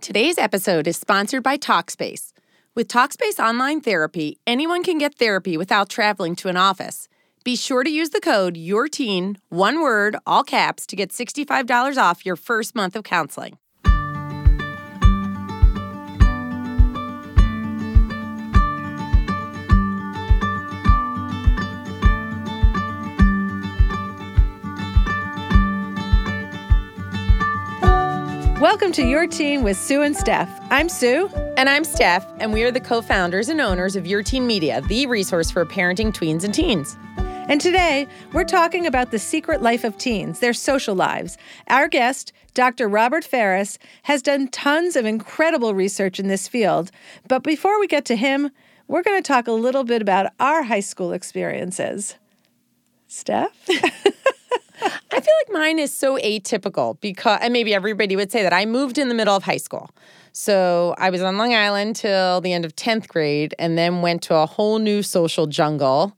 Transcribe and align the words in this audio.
Today's 0.00 0.38
episode 0.38 0.86
is 0.86 0.96
sponsored 0.96 1.42
by 1.42 1.58
Talkspace. 1.58 2.32
With 2.74 2.86
Talkspace 2.86 3.40
Online 3.40 3.80
Therapy, 3.80 4.38
anyone 4.46 4.84
can 4.84 4.96
get 4.96 5.16
therapy 5.16 5.56
without 5.56 5.88
traveling 5.90 6.36
to 6.36 6.48
an 6.48 6.56
office. 6.56 7.08
Be 7.42 7.56
sure 7.56 7.82
to 7.82 7.90
use 7.90 8.10
the 8.10 8.20
code 8.20 8.54
YourTeen, 8.54 9.38
one 9.48 9.82
word, 9.82 10.16
all 10.24 10.44
caps, 10.44 10.86
to 10.86 10.96
get 10.96 11.10
$65 11.10 11.98
off 11.98 12.24
your 12.24 12.36
first 12.36 12.76
month 12.76 12.94
of 12.94 13.02
counseling. 13.02 13.58
Welcome 28.70 28.92
to 28.92 29.02
Your 29.02 29.26
Teen 29.26 29.62
with 29.62 29.78
Sue 29.78 30.02
and 30.02 30.14
Steph. 30.14 30.50
I'm 30.68 30.90
Sue. 30.90 31.28
And 31.56 31.70
I'm 31.70 31.84
Steph, 31.84 32.26
and 32.38 32.52
we 32.52 32.62
are 32.64 32.70
the 32.70 32.78
co 32.78 33.00
founders 33.00 33.48
and 33.48 33.62
owners 33.62 33.96
of 33.96 34.06
Your 34.06 34.22
Teen 34.22 34.46
Media, 34.46 34.82
the 34.82 35.06
resource 35.06 35.50
for 35.50 35.64
parenting 35.64 36.12
tweens 36.12 36.44
and 36.44 36.52
teens. 36.52 36.94
And 37.16 37.62
today, 37.62 38.06
we're 38.34 38.44
talking 38.44 38.86
about 38.86 39.10
the 39.10 39.18
secret 39.18 39.62
life 39.62 39.84
of 39.84 39.96
teens, 39.96 40.40
their 40.40 40.52
social 40.52 40.94
lives. 40.94 41.38
Our 41.68 41.88
guest, 41.88 42.34
Dr. 42.52 42.90
Robert 42.90 43.24
Faris, 43.24 43.78
has 44.02 44.20
done 44.20 44.48
tons 44.48 44.96
of 44.96 45.06
incredible 45.06 45.72
research 45.72 46.20
in 46.20 46.28
this 46.28 46.46
field. 46.46 46.90
But 47.26 47.42
before 47.42 47.80
we 47.80 47.86
get 47.86 48.04
to 48.04 48.16
him, 48.16 48.50
we're 48.86 49.02
going 49.02 49.20
to 49.20 49.26
talk 49.26 49.48
a 49.48 49.52
little 49.52 49.84
bit 49.84 50.02
about 50.02 50.30
our 50.38 50.64
high 50.64 50.80
school 50.80 51.14
experiences. 51.14 52.16
Steph? 53.06 53.66
I 54.80 55.20
feel 55.20 55.34
like 55.46 55.52
mine 55.52 55.78
is 55.78 55.92
so 55.96 56.16
atypical 56.18 57.00
because, 57.00 57.38
and 57.42 57.52
maybe 57.52 57.74
everybody 57.74 58.16
would 58.16 58.30
say 58.30 58.42
that 58.42 58.52
I 58.52 58.66
moved 58.66 58.98
in 58.98 59.08
the 59.08 59.14
middle 59.14 59.34
of 59.34 59.42
high 59.42 59.56
school. 59.56 59.90
So 60.32 60.94
I 60.98 61.10
was 61.10 61.22
on 61.22 61.36
Long 61.36 61.54
Island 61.54 61.96
till 61.96 62.40
the 62.40 62.52
end 62.52 62.64
of 62.64 62.76
10th 62.76 63.08
grade 63.08 63.54
and 63.58 63.76
then 63.76 64.02
went 64.02 64.22
to 64.24 64.34
a 64.36 64.46
whole 64.46 64.78
new 64.78 65.02
social 65.02 65.46
jungle 65.46 66.16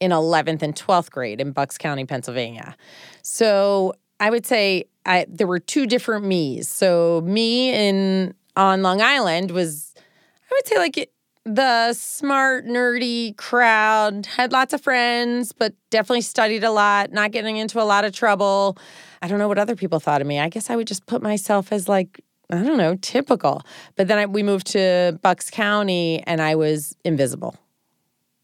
in 0.00 0.10
11th 0.10 0.62
and 0.62 0.74
12th 0.74 1.10
grade 1.10 1.40
in 1.40 1.52
Bucks 1.52 1.78
County, 1.78 2.04
Pennsylvania. 2.04 2.74
So 3.22 3.92
I 4.18 4.30
would 4.30 4.46
say 4.46 4.84
I, 5.06 5.26
there 5.28 5.46
were 5.46 5.60
two 5.60 5.86
different 5.86 6.24
me's. 6.24 6.68
So 6.68 7.22
me 7.24 7.72
in 7.72 8.34
on 8.56 8.82
Long 8.82 9.00
Island 9.00 9.50
was, 9.50 9.94
I 9.96 10.54
would 10.54 10.66
say 10.66 10.78
like 10.78 11.10
the 11.44 11.92
smart, 11.94 12.66
nerdy 12.66 13.36
crowd, 13.36 14.26
had 14.26 14.52
lots 14.52 14.72
of 14.72 14.80
friends, 14.80 15.52
but 15.52 15.74
definitely 15.90 16.20
studied 16.20 16.64
a 16.64 16.70
lot, 16.70 17.12
not 17.12 17.30
getting 17.30 17.56
into 17.56 17.80
a 17.80 17.84
lot 17.84 18.04
of 18.04 18.12
trouble. 18.14 18.76
I 19.22 19.28
don't 19.28 19.38
know 19.38 19.48
what 19.48 19.58
other 19.58 19.76
people 19.76 20.00
thought 20.00 20.20
of 20.20 20.26
me. 20.26 20.38
I 20.38 20.48
guess 20.48 20.70
I 20.70 20.76
would 20.76 20.86
just 20.86 21.06
put 21.06 21.22
myself 21.22 21.72
as 21.72 21.88
like, 21.88 22.20
I 22.50 22.62
don't 22.62 22.78
know, 22.78 22.96
typical. 22.96 23.62
But 23.96 24.08
then 24.08 24.18
I, 24.18 24.26
we 24.26 24.42
moved 24.42 24.66
to 24.68 25.18
Bucks 25.22 25.50
County 25.50 26.22
and 26.26 26.40
I 26.42 26.56
was 26.56 26.96
invisible. 27.04 27.56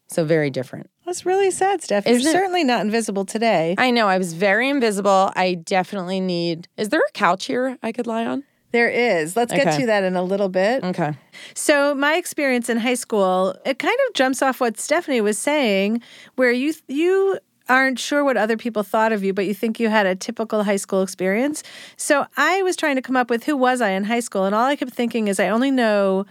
So 0.07 0.23
very 0.23 0.49
different. 0.49 0.89
That's 1.05 1.25
really 1.25 1.51
sad, 1.51 1.81
Steph. 1.83 2.05
You're 2.05 2.15
Isn't 2.15 2.29
it? 2.29 2.31
certainly 2.31 2.63
not 2.63 2.81
invisible 2.81 3.25
today. 3.25 3.75
I 3.77 3.91
know, 3.91 4.07
I 4.07 4.17
was 4.17 4.33
very 4.33 4.69
invisible. 4.69 5.31
I 5.35 5.53
definitely 5.55 6.19
need. 6.19 6.67
Is 6.77 6.89
there 6.89 7.01
a 7.01 7.11
couch 7.11 7.45
here 7.45 7.77
I 7.83 7.91
could 7.91 8.07
lie 8.07 8.25
on? 8.25 8.43
There 8.71 8.89
is. 8.89 9.35
Let's 9.35 9.53
get 9.53 9.79
to 9.79 9.85
that 9.85 10.03
in 10.03 10.15
a 10.15 10.23
little 10.23 10.49
bit. 10.49 10.83
Okay. 10.83 11.13
So, 11.53 11.95
my 11.95 12.15
experience 12.15 12.69
in 12.69 12.77
high 12.77 12.95
school, 12.95 13.55
it 13.65 13.79
kind 13.79 13.97
of 14.07 14.13
jumps 14.13 14.41
off 14.41 14.59
what 14.59 14.77
Stephanie 14.77 15.21
was 15.21 15.37
saying, 15.37 16.01
where 16.35 16.51
you 16.51 16.73
you 16.87 17.39
aren't 17.69 17.99
sure 17.99 18.23
what 18.23 18.37
other 18.37 18.57
people 18.57 18.83
thought 18.83 19.11
of 19.11 19.23
you, 19.23 19.33
but 19.33 19.45
you 19.45 19.53
think 19.53 19.79
you 19.79 19.89
had 19.89 20.05
a 20.05 20.15
typical 20.15 20.63
high 20.63 20.77
school 20.77 21.01
experience. 21.01 21.63
So, 21.95 22.25
I 22.35 22.61
was 22.63 22.75
trying 22.75 22.97
to 22.97 23.01
come 23.01 23.15
up 23.15 23.29
with 23.29 23.45
who 23.45 23.55
was 23.55 23.79
I 23.79 23.91
in 23.91 24.03
high 24.03 24.19
school, 24.19 24.43
and 24.43 24.53
all 24.53 24.65
I 24.65 24.75
kept 24.75 24.93
thinking 24.93 25.29
is 25.29 25.39
I 25.39 25.47
only 25.47 25.71
know 25.71 26.25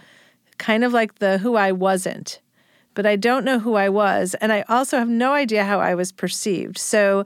kind 0.59 0.83
of 0.83 0.93
like 0.93 1.15
the 1.15 1.39
who 1.39 1.55
I 1.55 1.71
wasn't, 1.71 2.39
but 2.93 3.07
I 3.07 3.15
don't 3.15 3.45
know 3.45 3.57
who 3.59 3.73
I 3.73 3.89
was, 3.89 4.35
and 4.35 4.53
I 4.53 4.63
also 4.69 4.99
have 4.99 5.09
no 5.09 5.33
idea 5.33 5.65
how 5.65 5.79
I 5.79 5.95
was 5.95 6.11
perceived. 6.11 6.77
So, 6.77 7.25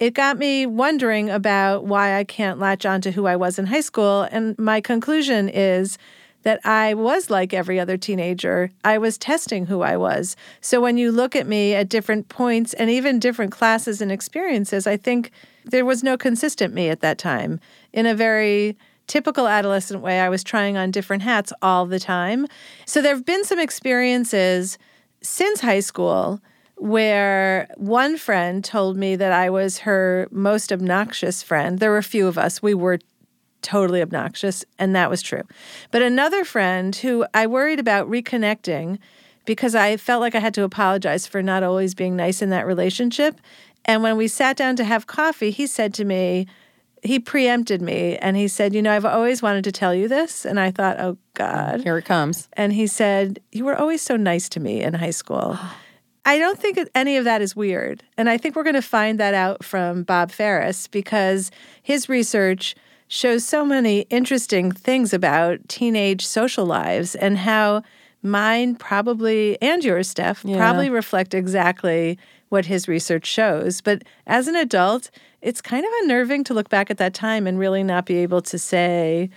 it 0.00 0.14
got 0.14 0.38
me 0.38 0.64
wondering 0.64 1.28
about 1.28 1.84
why 1.84 2.16
I 2.16 2.24
can't 2.24 2.58
latch 2.58 2.86
on 2.86 3.02
to 3.02 3.12
who 3.12 3.26
I 3.26 3.36
was 3.36 3.58
in 3.58 3.66
high 3.66 3.82
school. 3.82 4.22
And 4.32 4.58
my 4.58 4.80
conclusion 4.80 5.50
is 5.50 5.98
that 6.42 6.58
I 6.64 6.94
was 6.94 7.28
like 7.28 7.52
every 7.52 7.78
other 7.78 7.98
teenager. 7.98 8.70
I 8.82 8.96
was 8.96 9.18
testing 9.18 9.66
who 9.66 9.82
I 9.82 9.98
was. 9.98 10.36
So 10.62 10.80
when 10.80 10.96
you 10.96 11.12
look 11.12 11.36
at 11.36 11.46
me 11.46 11.74
at 11.74 11.90
different 11.90 12.30
points 12.30 12.72
and 12.72 12.88
even 12.88 13.18
different 13.18 13.52
classes 13.52 14.00
and 14.00 14.10
experiences, 14.10 14.86
I 14.86 14.96
think 14.96 15.32
there 15.66 15.84
was 15.84 16.02
no 16.02 16.16
consistent 16.16 16.72
me 16.72 16.88
at 16.88 17.00
that 17.00 17.18
time. 17.18 17.60
In 17.92 18.06
a 18.06 18.14
very 18.14 18.78
typical 19.06 19.46
adolescent 19.46 20.00
way, 20.00 20.20
I 20.20 20.30
was 20.30 20.42
trying 20.42 20.78
on 20.78 20.90
different 20.92 21.24
hats 21.24 21.52
all 21.60 21.84
the 21.84 22.00
time. 22.00 22.46
So 22.86 23.02
there 23.02 23.14
have 23.14 23.26
been 23.26 23.44
some 23.44 23.58
experiences 23.58 24.78
since 25.20 25.60
high 25.60 25.80
school 25.80 26.40
where 26.80 27.68
one 27.76 28.16
friend 28.16 28.64
told 28.64 28.96
me 28.96 29.14
that 29.14 29.32
I 29.32 29.50
was 29.50 29.80
her 29.80 30.26
most 30.30 30.72
obnoxious 30.72 31.42
friend. 31.42 31.78
There 31.78 31.90
were 31.90 31.98
a 31.98 32.02
few 32.02 32.26
of 32.26 32.38
us. 32.38 32.62
We 32.62 32.72
were 32.72 32.98
totally 33.60 34.00
obnoxious, 34.00 34.64
and 34.78 34.96
that 34.96 35.10
was 35.10 35.20
true. 35.20 35.42
But 35.90 36.00
another 36.00 36.42
friend 36.42 36.96
who 36.96 37.26
I 37.34 37.46
worried 37.46 37.78
about 37.78 38.08
reconnecting 38.08 38.98
because 39.44 39.74
I 39.74 39.98
felt 39.98 40.22
like 40.22 40.34
I 40.34 40.38
had 40.38 40.54
to 40.54 40.64
apologize 40.64 41.26
for 41.26 41.42
not 41.42 41.62
always 41.62 41.94
being 41.94 42.16
nice 42.16 42.40
in 42.40 42.48
that 42.48 42.66
relationship. 42.66 43.38
And 43.84 44.02
when 44.02 44.16
we 44.16 44.26
sat 44.26 44.56
down 44.56 44.76
to 44.76 44.84
have 44.84 45.06
coffee, 45.06 45.50
he 45.50 45.66
said 45.66 45.92
to 45.94 46.04
me, 46.06 46.46
he 47.02 47.18
preempted 47.18 47.82
me 47.82 48.16
and 48.18 48.36
he 48.38 48.48
said, 48.48 48.74
You 48.74 48.80
know, 48.80 48.92
I've 48.92 49.04
always 49.04 49.42
wanted 49.42 49.64
to 49.64 49.72
tell 49.72 49.94
you 49.94 50.08
this. 50.08 50.46
And 50.46 50.58
I 50.58 50.70
thought, 50.70 50.98
Oh 50.98 51.18
God. 51.34 51.82
Here 51.82 51.98
it 51.98 52.04
comes. 52.04 52.48
And 52.54 52.72
he 52.72 52.86
said, 52.86 53.40
You 53.52 53.64
were 53.64 53.76
always 53.76 54.02
so 54.02 54.16
nice 54.16 54.48
to 54.50 54.60
me 54.60 54.82
in 54.82 54.94
high 54.94 55.10
school. 55.10 55.58
I 56.24 56.38
don't 56.38 56.58
think 56.58 56.78
any 56.94 57.16
of 57.16 57.24
that 57.24 57.40
is 57.40 57.56
weird. 57.56 58.02
And 58.16 58.28
I 58.28 58.36
think 58.36 58.54
we're 58.54 58.62
going 58.62 58.74
to 58.74 58.82
find 58.82 59.18
that 59.18 59.34
out 59.34 59.64
from 59.64 60.02
Bob 60.02 60.30
Faris 60.30 60.86
because 60.86 61.50
his 61.82 62.08
research 62.08 62.74
shows 63.08 63.44
so 63.44 63.64
many 63.64 64.00
interesting 64.10 64.70
things 64.70 65.12
about 65.12 65.58
teenage 65.68 66.24
social 66.24 66.66
lives 66.66 67.14
and 67.14 67.38
how 67.38 67.82
mine 68.22 68.76
probably, 68.76 69.60
and 69.62 69.82
yours, 69.82 70.08
Steph, 70.08 70.44
Yeah. 70.44 70.56
probably 70.58 70.90
reflect 70.90 71.34
exactly 71.34 72.18
what 72.50 72.66
his 72.66 72.86
research 72.86 73.26
shows. 73.26 73.80
But 73.80 74.02
as 74.26 74.46
an 74.46 74.56
adult, 74.56 75.10
it's 75.40 75.60
kind 75.62 75.84
of 75.84 75.90
unnerving 76.02 76.44
to 76.44 76.54
look 76.54 76.68
back 76.68 76.90
at 76.90 76.98
that 76.98 77.14
time 77.14 77.46
and 77.46 77.58
really 77.58 77.82
not 77.82 78.04
be 78.06 78.16
able 78.18 78.42
to 78.42 78.58
say, 78.58 79.30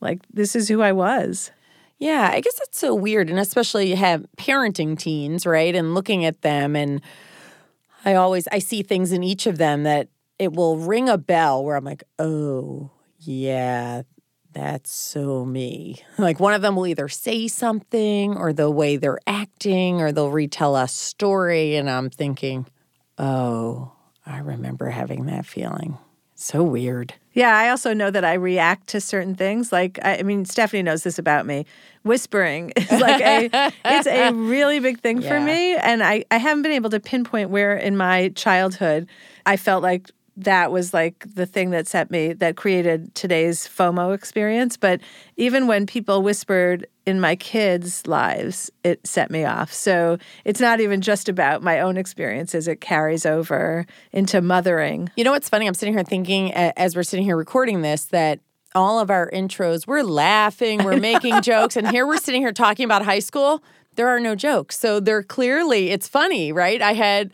like, 0.00 0.18
this 0.32 0.54
is 0.54 0.68
who 0.68 0.82
I 0.82 0.92
was. 0.92 1.50
Yeah, 1.98 2.30
I 2.32 2.40
guess 2.40 2.58
that's 2.58 2.78
so 2.78 2.94
weird. 2.94 3.30
And 3.30 3.38
especially 3.38 3.88
you 3.88 3.96
have 3.96 4.26
parenting 4.36 4.98
teens, 4.98 5.46
right? 5.46 5.74
And 5.74 5.94
looking 5.94 6.24
at 6.24 6.42
them 6.42 6.76
and 6.76 7.00
I 8.04 8.14
always 8.14 8.46
I 8.52 8.58
see 8.58 8.82
things 8.82 9.12
in 9.12 9.22
each 9.22 9.46
of 9.46 9.58
them 9.58 9.84
that 9.84 10.08
it 10.38 10.52
will 10.52 10.76
ring 10.76 11.08
a 11.08 11.18
bell 11.18 11.64
where 11.64 11.76
I'm 11.76 11.84
like, 11.84 12.04
oh 12.18 12.90
yeah, 13.18 14.02
that's 14.52 14.92
so 14.92 15.44
me. 15.44 16.02
Like 16.18 16.38
one 16.38 16.54
of 16.54 16.62
them 16.62 16.76
will 16.76 16.86
either 16.86 17.08
say 17.08 17.48
something 17.48 18.36
or 18.36 18.52
the 18.52 18.70
way 18.70 18.96
they're 18.96 19.18
acting 19.26 20.00
or 20.00 20.12
they'll 20.12 20.30
retell 20.30 20.76
a 20.76 20.88
story 20.88 21.76
and 21.76 21.88
I'm 21.88 22.10
thinking, 22.10 22.66
oh, 23.18 23.92
I 24.24 24.38
remember 24.38 24.90
having 24.90 25.26
that 25.26 25.46
feeling. 25.46 25.98
So 26.38 26.62
weird. 26.62 27.14
Yeah, 27.32 27.56
I 27.56 27.70
also 27.70 27.94
know 27.94 28.10
that 28.10 28.24
I 28.24 28.34
react 28.34 28.88
to 28.88 29.00
certain 29.00 29.34
things. 29.34 29.72
Like, 29.72 29.98
I, 30.02 30.18
I 30.18 30.22
mean, 30.22 30.44
Stephanie 30.44 30.82
knows 30.82 31.02
this 31.02 31.18
about 31.18 31.46
me. 31.46 31.64
Whispering 32.02 32.72
is 32.76 33.00
like 33.00 33.20
a, 33.20 33.72
it's 33.84 34.06
a 34.06 34.32
really 34.34 34.78
big 34.78 35.00
thing 35.00 35.22
for 35.22 35.40
me. 35.40 35.76
And 35.76 36.02
I, 36.02 36.24
I 36.30 36.36
haven't 36.36 36.62
been 36.62 36.72
able 36.72 36.90
to 36.90 37.00
pinpoint 37.00 37.50
where 37.50 37.74
in 37.74 37.96
my 37.96 38.28
childhood 38.30 39.08
I 39.46 39.56
felt 39.56 39.82
like 39.82 40.10
that 40.36 40.70
was 40.70 40.92
like 40.92 41.24
the 41.34 41.46
thing 41.46 41.70
that 41.70 41.86
set 41.86 42.10
me, 42.10 42.32
that 42.34 42.56
created 42.56 43.14
today's 43.14 43.66
FOMO 43.66 44.14
experience. 44.14 44.76
But 44.76 45.00
even 45.36 45.66
when 45.66 45.86
people 45.86 46.22
whispered 46.22 46.86
in 47.06 47.20
my 47.20 47.36
kids' 47.36 48.06
lives, 48.06 48.70
it 48.84 49.06
set 49.06 49.30
me 49.30 49.44
off. 49.44 49.72
So 49.72 50.18
it's 50.44 50.60
not 50.60 50.80
even 50.80 51.00
just 51.00 51.28
about 51.28 51.62
my 51.62 51.80
own 51.80 51.96
experiences, 51.96 52.68
it 52.68 52.80
carries 52.80 53.24
over 53.24 53.86
into 54.12 54.42
mothering. 54.42 55.08
You 55.16 55.24
know 55.24 55.32
what's 55.32 55.48
funny? 55.48 55.66
I'm 55.66 55.74
sitting 55.74 55.94
here 55.94 56.04
thinking 56.04 56.52
as 56.52 56.94
we're 56.94 57.02
sitting 57.02 57.24
here 57.24 57.36
recording 57.36 57.82
this 57.82 58.06
that 58.06 58.40
all 58.74 59.00
of 59.00 59.10
our 59.10 59.30
intros, 59.30 59.86
we're 59.86 60.02
laughing, 60.02 60.84
we're 60.84 61.00
making 61.00 61.40
jokes, 61.40 61.76
and 61.76 61.88
here 61.88 62.06
we're 62.06 62.18
sitting 62.18 62.42
here 62.42 62.52
talking 62.52 62.84
about 62.84 63.02
high 63.02 63.20
school. 63.20 63.62
There 63.94 64.08
are 64.08 64.20
no 64.20 64.34
jokes. 64.34 64.78
So 64.78 65.00
they're 65.00 65.22
clearly, 65.22 65.88
it's 65.90 66.06
funny, 66.06 66.52
right? 66.52 66.82
I 66.82 66.92
had, 66.92 67.32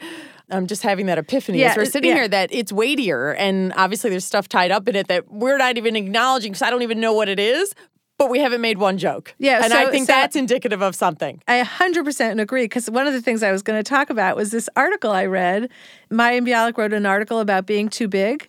I'm 0.51 0.67
just 0.67 0.83
having 0.83 1.07
that 1.07 1.19
epiphany 1.19 1.61
Yeah, 1.61 1.71
as 1.71 1.77
we're 1.77 1.85
sitting 1.85 2.11
yeah. 2.11 2.17
here 2.17 2.29
that 2.29 2.51
it's 2.53 2.73
weightier. 2.73 3.35
And 3.35 3.73
obviously 3.77 4.11
there's 4.11 4.25
stuff 4.25 4.49
tied 4.49 4.71
up 4.71 4.89
in 4.89 4.97
it 4.97 5.09
that 5.09 5.31
we're 5.31 5.57
not 5.59 5.77
even 5.77 5.97
acknowledging 5.97 6.53
because 6.53 6.63
I 6.63 6.71
don't 6.71 6.83
even 6.83 7.01
know 7.01 7.13
what 7.13 7.29
it 7.29 7.39
is, 7.39 7.75
but 8.19 8.31
we 8.31 8.39
haven't 8.39 8.61
made 8.61 8.79
one 8.79 8.99
joke. 8.99 9.35
Yeah, 9.39 9.61
And 9.63 9.73
so- 9.73 9.79
I 9.79 9.91
think 9.91 10.07
so- 10.07 10.13
that's 10.13 10.37
indicative 10.37 10.83
of 10.83 10.95
something. 10.95 11.43
I 11.49 11.63
100% 11.63 12.41
agree 12.41 12.65
because 12.65 12.91
one 12.91 13.07
of 13.07 13.15
the 13.15 13.23
things 13.23 13.43
I 13.43 13.51
was 13.53 13.63
going 13.63 13.79
to 13.83 13.89
talk 13.89 14.11
about 14.11 14.37
was 14.37 14.51
this 14.51 14.69
article 14.77 15.11
I 15.11 15.27
read. 15.27 15.71
Maya 16.11 16.41
Bialik 16.41 16.77
wrote 16.77 16.93
an 16.93 17.07
article 17.07 17.41
about 17.41 17.67
being 17.67 17.89
too 17.89 18.09
big. 18.09 18.49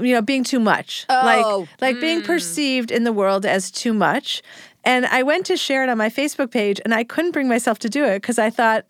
you 0.00 0.14
know, 0.14 0.22
being 0.22 0.42
too 0.42 0.58
much. 0.58 1.04
Oh, 1.10 1.66
like 1.82 1.82
like 1.82 2.00
being 2.00 2.20
hmm. 2.20 2.24
perceived 2.26 2.90
in 2.90 3.04
the 3.04 3.12
world 3.12 3.44
as 3.44 3.70
too 3.70 3.92
much. 3.92 4.40
And 4.84 5.04
I 5.04 5.22
went 5.22 5.44
to 5.46 5.56
share 5.58 5.82
it 5.84 5.90
on 5.90 5.98
my 5.98 6.08
Facebook 6.08 6.50
page 6.50 6.80
and 6.82 6.94
I 6.94 7.04
couldn't 7.04 7.32
bring 7.32 7.46
myself 7.46 7.78
to 7.80 7.90
do 7.90 8.02
it 8.06 8.22
because 8.22 8.38
I 8.38 8.48
thought 8.48 8.86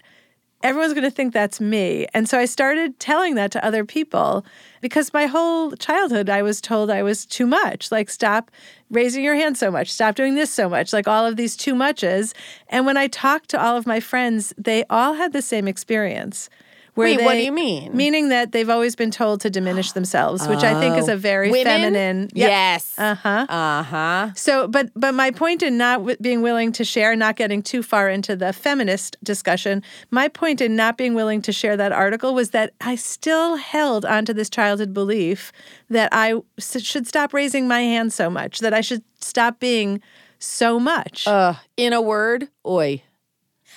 everyone's 0.63 0.95
going 0.95 1.05
to 1.05 1.11
think 1.11 1.33
that's 1.33 1.61
me. 1.61 2.07
And 2.15 2.29
so 2.29 2.39
I 2.39 2.45
started 2.45 2.99
telling 3.01 3.35
that 3.35 3.51
to 3.53 3.65
other 3.65 3.85
people 3.85 4.45
because 4.81 5.13
my 5.13 5.27
whole 5.27 5.73
childhood 5.73 6.31
I 6.31 6.43
was 6.43 6.61
told 6.61 6.91
I 6.91 7.03
was 7.03 7.27
too 7.27 7.47
much. 7.47 7.91
Like, 7.91 8.11
stop 8.11 8.51
raising 8.91 9.25
your 9.25 9.35
hand 9.35 9.57
so 9.57 9.71
much, 9.71 9.93
stop 9.93 10.15
doing 10.15 10.35
this 10.35 10.53
so 10.53 10.69
much, 10.69 10.93
like 10.93 11.09
all 11.09 11.27
of 11.27 11.37
these 11.37 11.57
too 11.57 11.75
muches. 11.75 12.35
And 12.69 12.87
when 12.87 12.97
I 12.97 13.07
talked 13.07 13.49
to 13.51 13.63
all 13.63 13.77
of 13.77 13.87
my 13.87 14.01
friends, 14.01 14.53
they 14.59 14.85
all 14.91 15.15
had 15.15 15.33
the 15.33 15.43
same 15.43 15.67
experience. 15.67 16.51
Wait, 16.95 17.17
they, 17.17 17.25
what 17.25 17.35
do 17.35 17.41
you 17.43 17.53
mean? 17.53 17.97
Meaning 17.97 18.29
that 18.29 18.53
they've 18.53 18.69
always 18.69 18.95
been 18.95 19.11
told 19.11 19.41
to 19.43 19.51
diminish 19.51 19.93
themselves, 19.93 20.47
which 20.47 20.63
I 20.63 20.79
think 20.79 20.99
is 20.99 21.09
a 21.09 21.17
very 21.17 21.51
Women? 21.51 21.65
feminine. 21.65 22.21
Yep. 22.35 22.49
Yes. 22.51 22.95
Uh 22.99 23.15
huh. 23.15 23.47
Uh 23.49 23.83
huh. 23.83 24.31
So, 24.35 24.69
but 24.69 24.91
but 24.95 25.15
my 25.15 25.31
point 25.31 25.63
in 25.63 25.79
not 25.79 25.99
w- 25.99 26.17
being 26.21 26.43
willing 26.43 26.71
to 26.73 26.85
share, 26.85 27.17
not 27.17 27.37
getting 27.37 27.63
too 27.63 27.83
far 27.83 28.11
into 28.11 28.37
the 28.37 28.53
feminist 28.53 29.17
discussion, 29.23 29.83
my 30.11 30.29
point 30.29 30.61
in 30.61 30.77
not 30.77 30.99
being 30.99 31.15
willing 31.15 31.41
to 31.43 31.53
share 31.53 31.77
that 31.79 31.93
article 31.93 32.35
was 32.35 32.51
that 32.51 32.75
I 32.83 32.97
still 32.97 33.57
held 33.57 34.05
onto 34.05 34.35
this 34.35 34.51
childhood 34.51 34.93
belief 34.93 35.51
that 35.89 36.11
I 36.13 36.35
s- 36.59 36.83
should 36.83 37.07
stop 37.07 37.33
raising 37.33 37.67
my 37.67 37.81
hand 37.81 38.13
so 38.13 38.29
much, 38.29 38.59
that 38.61 38.75
I 38.75 38.83
should 38.83 39.03
stop 39.21 39.59
being 39.61 40.01
so 40.39 40.79
much. 40.79 41.27
Uh, 41.27 41.55
in 41.77 41.93
a 41.93 42.03
word, 42.03 42.49
oi. 42.67 43.03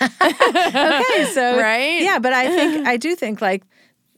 Okay, 0.02 1.26
so 1.34 1.60
Right? 1.60 2.02
yeah, 2.02 2.20
but 2.20 2.34
I 2.34 2.48
think 2.48 2.88
I 2.88 2.98
do 2.98 3.16
think 3.16 3.42
like 3.42 3.64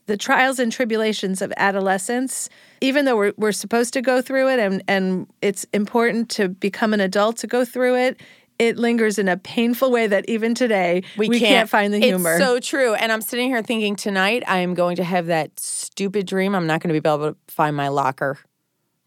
the 0.06 0.16
trials 0.16 0.58
and 0.58 0.72
tribulations 0.72 1.42
of 1.42 1.52
adolescence, 1.56 2.48
even 2.80 3.04
though 3.04 3.16
we're 3.16 3.32
we're 3.36 3.52
supposed 3.52 3.92
to 3.94 4.02
go 4.02 4.22
through 4.22 4.48
it 4.48 4.58
and 4.58 4.82
and 4.88 5.26
it's 5.42 5.64
important 5.72 6.30
to 6.30 6.48
become 6.48 6.94
an 6.94 7.00
adult 7.00 7.36
to 7.38 7.46
go 7.46 7.64
through 7.64 7.96
it, 7.96 8.20
it 8.58 8.76
lingers 8.78 9.18
in 9.18 9.28
a 9.28 9.36
painful 9.36 9.90
way 9.90 10.06
that 10.06 10.24
even 10.28 10.54
today 10.54 11.02
we, 11.16 11.38
can't, 11.38 11.68
find 11.68 11.92
the 11.92 11.98
humor. 12.00 12.34
It's 12.36 12.44
so 12.44 12.58
true. 12.58 12.94
And 12.94 13.12
I'm 13.12 13.20
sitting 13.20 13.48
here 13.48 13.62
thinking 13.62 13.96
tonight 13.96 14.42
I 14.46 14.58
am 14.58 14.74
going 14.74 14.96
to 14.96 15.04
have 15.04 15.26
that 15.26 15.58
stupid 15.60 16.26
dream. 16.26 16.54
I'm 16.54 16.66
not 16.66 16.80
going 16.80 16.92
to 16.94 17.00
be 17.00 17.08
able 17.08 17.32
to 17.32 17.36
find 17.48 17.76
my 17.76 17.88
locker. 17.88 18.38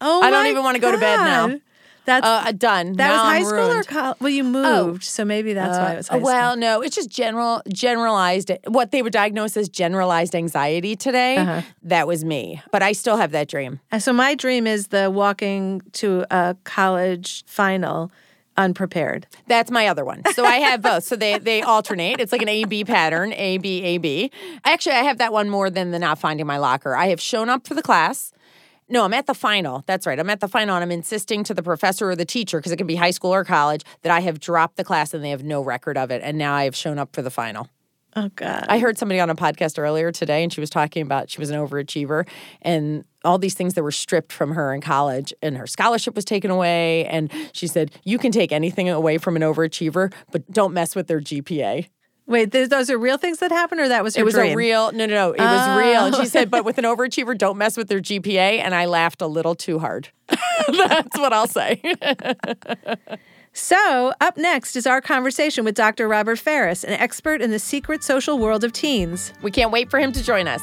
oh, 0.00 0.22
I 0.22 0.30
don't 0.30 0.46
even 0.46 0.62
wanna 0.62 0.78
go 0.78 0.90
to 0.92 0.98
bed 0.98 1.16
now. 1.16 1.60
That's 2.04 2.26
Uh, 2.26 2.50
done. 2.52 2.94
that 2.94 3.08
Now 3.08 3.12
was 3.12 3.20
high 3.22 3.36
I'm 3.38 3.44
school 3.44 3.70
or 3.78 3.82
college? 3.84 4.16
Well, 4.20 4.28
you 4.30 4.42
moved, 4.44 5.04
so 5.04 5.24
maybe 5.24 5.52
that's 5.52 5.78
why 5.78 5.92
it 5.92 5.96
was 5.98 6.08
high 6.08 6.16
Uh, 6.16 6.20
well, 6.20 6.50
school. 6.52 6.60
no, 6.60 6.80
it's 6.82 6.96
just 6.96 7.10
general, 7.10 7.62
generalized. 7.72 8.50
What 8.66 8.90
they 8.90 9.02
were 9.02 9.10
diagnosed 9.10 9.56
as 9.56 9.68
generalized 9.68 10.34
anxiety 10.34 10.96
today. 10.96 11.36
Uh-huh. 11.36 11.62
That 11.82 12.06
was 12.08 12.24
me, 12.24 12.60
but 12.72 12.82
I 12.82 12.92
still 12.92 13.16
have 13.18 13.30
that 13.32 13.46
dream. 13.48 13.80
And 13.92 14.02
so 14.02 14.12
my 14.12 14.34
dream 14.34 14.66
is 14.66 14.88
the 14.88 15.10
walking 15.10 15.82
to 15.94 16.24
a 16.30 16.56
college 16.64 17.44
final 17.46 18.10
unprepared. 18.56 19.26
That's 19.46 19.70
my 19.70 19.86
other 19.86 20.04
one. 20.04 20.22
So 20.34 20.44
I 20.44 20.56
have 20.56 20.82
both. 20.82 21.04
So 21.04 21.16
they 21.16 21.38
they 21.38 21.62
alternate. 21.62 22.20
It's 22.20 22.32
like 22.32 22.42
an 22.42 22.48
A 22.48 22.64
B 22.64 22.84
pattern, 22.84 23.32
A 23.32 23.58
B 23.58 23.82
A 23.82 23.98
B. 23.98 24.30
Actually, 24.64 24.96
I 24.96 25.02
have 25.04 25.18
that 25.18 25.32
one 25.32 25.48
more 25.48 25.70
than 25.70 25.90
the 25.90 25.98
not 25.98 26.18
finding 26.18 26.46
my 26.46 26.58
locker. 26.58 26.94
I 26.94 27.06
have 27.06 27.20
shown 27.20 27.48
up 27.48 27.66
for 27.66 27.74
the 27.74 27.82
class. 27.82 28.32
No, 28.88 29.04
I'm 29.04 29.14
at 29.14 29.26
the 29.26 29.34
final. 29.34 29.84
That's 29.86 30.06
right. 30.06 30.18
I'm 30.18 30.30
at 30.30 30.40
the 30.40 30.48
final 30.48 30.74
and 30.74 30.82
I'm 30.82 30.90
insisting 30.90 31.44
to 31.44 31.54
the 31.54 31.62
professor 31.62 32.10
or 32.10 32.16
the 32.16 32.24
teacher, 32.24 32.58
because 32.58 32.72
it 32.72 32.76
can 32.76 32.86
be 32.86 32.96
high 32.96 33.10
school 33.10 33.32
or 33.32 33.44
college, 33.44 33.84
that 34.02 34.12
I 34.12 34.20
have 34.20 34.38
dropped 34.40 34.76
the 34.76 34.84
class 34.84 35.14
and 35.14 35.24
they 35.24 35.30
have 35.30 35.44
no 35.44 35.62
record 35.62 35.96
of 35.96 36.10
it. 36.10 36.20
And 36.22 36.36
now 36.36 36.54
I 36.54 36.64
have 36.64 36.76
shown 36.76 36.98
up 36.98 37.14
for 37.14 37.22
the 37.22 37.30
final. 37.30 37.68
Oh 38.14 38.28
God. 38.36 38.66
I 38.68 38.78
heard 38.78 38.98
somebody 38.98 39.20
on 39.20 39.30
a 39.30 39.34
podcast 39.34 39.78
earlier 39.78 40.12
today, 40.12 40.42
and 40.42 40.52
she 40.52 40.60
was 40.60 40.68
talking 40.68 41.02
about 41.02 41.30
she 41.30 41.40
was 41.40 41.48
an 41.50 41.56
overachiever 41.58 42.28
and 42.60 43.04
all 43.24 43.38
these 43.38 43.54
things 43.54 43.74
that 43.74 43.82
were 43.82 43.92
stripped 43.92 44.32
from 44.32 44.52
her 44.52 44.74
in 44.74 44.80
college, 44.80 45.32
and 45.40 45.56
her 45.56 45.66
scholarship 45.66 46.14
was 46.14 46.24
taken 46.24 46.50
away. 46.50 47.06
And 47.06 47.32
she 47.52 47.66
said, 47.66 47.90
You 48.04 48.18
can 48.18 48.32
take 48.32 48.52
anything 48.52 48.88
away 48.90 49.16
from 49.16 49.36
an 49.36 49.42
overachiever, 49.42 50.12
but 50.30 50.50
don't 50.50 50.74
mess 50.74 50.94
with 50.94 51.06
their 51.06 51.20
GPA. 51.20 51.88
Wait, 52.26 52.52
th- 52.52 52.68
those 52.70 52.88
are 52.88 52.96
real 52.96 53.18
things 53.18 53.38
that 53.38 53.50
happened, 53.50 53.80
or 53.80 53.88
that 53.88 54.04
was 54.04 54.14
her 54.16 54.22
It 54.22 54.24
was 54.24 54.34
dream? 54.34 54.52
a 54.52 54.56
real, 54.56 54.92
no, 54.92 55.06
no, 55.06 55.14
no, 55.14 55.32
it 55.32 55.40
was 55.40 55.78
real. 55.78 56.04
And 56.06 56.14
Oh. 56.14 56.20
she 56.20 56.26
said, 56.26 56.46
oh. 56.48 56.50
But 56.50 56.64
with 56.64 56.78
an 56.78 56.84
overachiever, 56.84 57.36
don't 57.36 57.58
mess 57.58 57.76
with 57.76 57.88
their 57.88 58.00
GPA. 58.00 58.60
And 58.60 58.74
I 58.74 58.86
laughed 58.86 59.20
a 59.20 59.26
little 59.26 59.54
too 59.54 59.78
hard. 59.80 60.08
That's 60.28 61.18
what 61.18 61.32
I'll 61.32 61.48
say. 61.48 61.80
So, 63.54 64.14
up 64.20 64.38
next 64.38 64.76
is 64.76 64.86
our 64.86 65.02
conversation 65.02 65.64
with 65.64 65.74
Dr. 65.74 66.08
Robert 66.08 66.38
Faris, 66.38 66.84
an 66.84 66.94
expert 66.94 67.42
in 67.42 67.50
the 67.50 67.58
secret 67.58 68.02
social 68.02 68.38
world 68.38 68.64
of 68.64 68.72
teens. 68.72 69.34
we 69.42 69.50
can't 69.50 69.70
wait 69.70 69.90
for 69.90 69.98
him 69.98 70.10
to 70.12 70.22
join 70.22 70.48
us. 70.48 70.62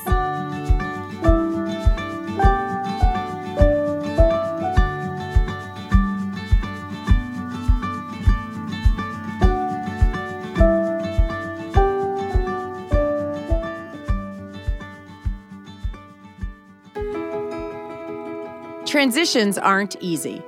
Transitions 18.89 19.59
aren't 19.59 19.95
easy. 20.01 20.41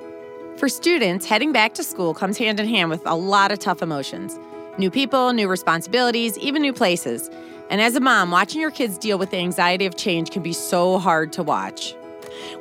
For 0.58 0.68
students, 0.68 1.28
heading 1.28 1.52
back 1.52 1.76
to 1.76 1.84
school 1.84 2.16
comes 2.16 2.40
hand 2.40 2.60
in 2.60 2.68
hand 2.68 2.90
with 2.90 3.04
a 3.06 3.16
lot 3.16 3.52
of 3.52 3.60
tough 3.60 3.84
emotions 3.84 4.40
new 4.80 4.90
people, 4.90 5.32
new 5.32 5.48
responsibilities, 5.48 6.40
even 6.40 6.64
new 6.64 6.74
places. 6.74 7.30
And 7.70 7.80
as 7.80 7.96
a 7.96 8.00
mom, 8.00 8.32
watching 8.32 8.60
your 8.60 8.72
kids 8.72 8.98
deal 8.98 9.20
with 9.20 9.30
the 9.30 9.38
anxiety 9.38 9.86
of 9.86 9.96
change 9.96 10.32
can 10.32 10.42
be 10.42 10.54
so 10.54 10.98
hard 10.98 11.32
to 11.34 11.44
watch. 11.44 11.94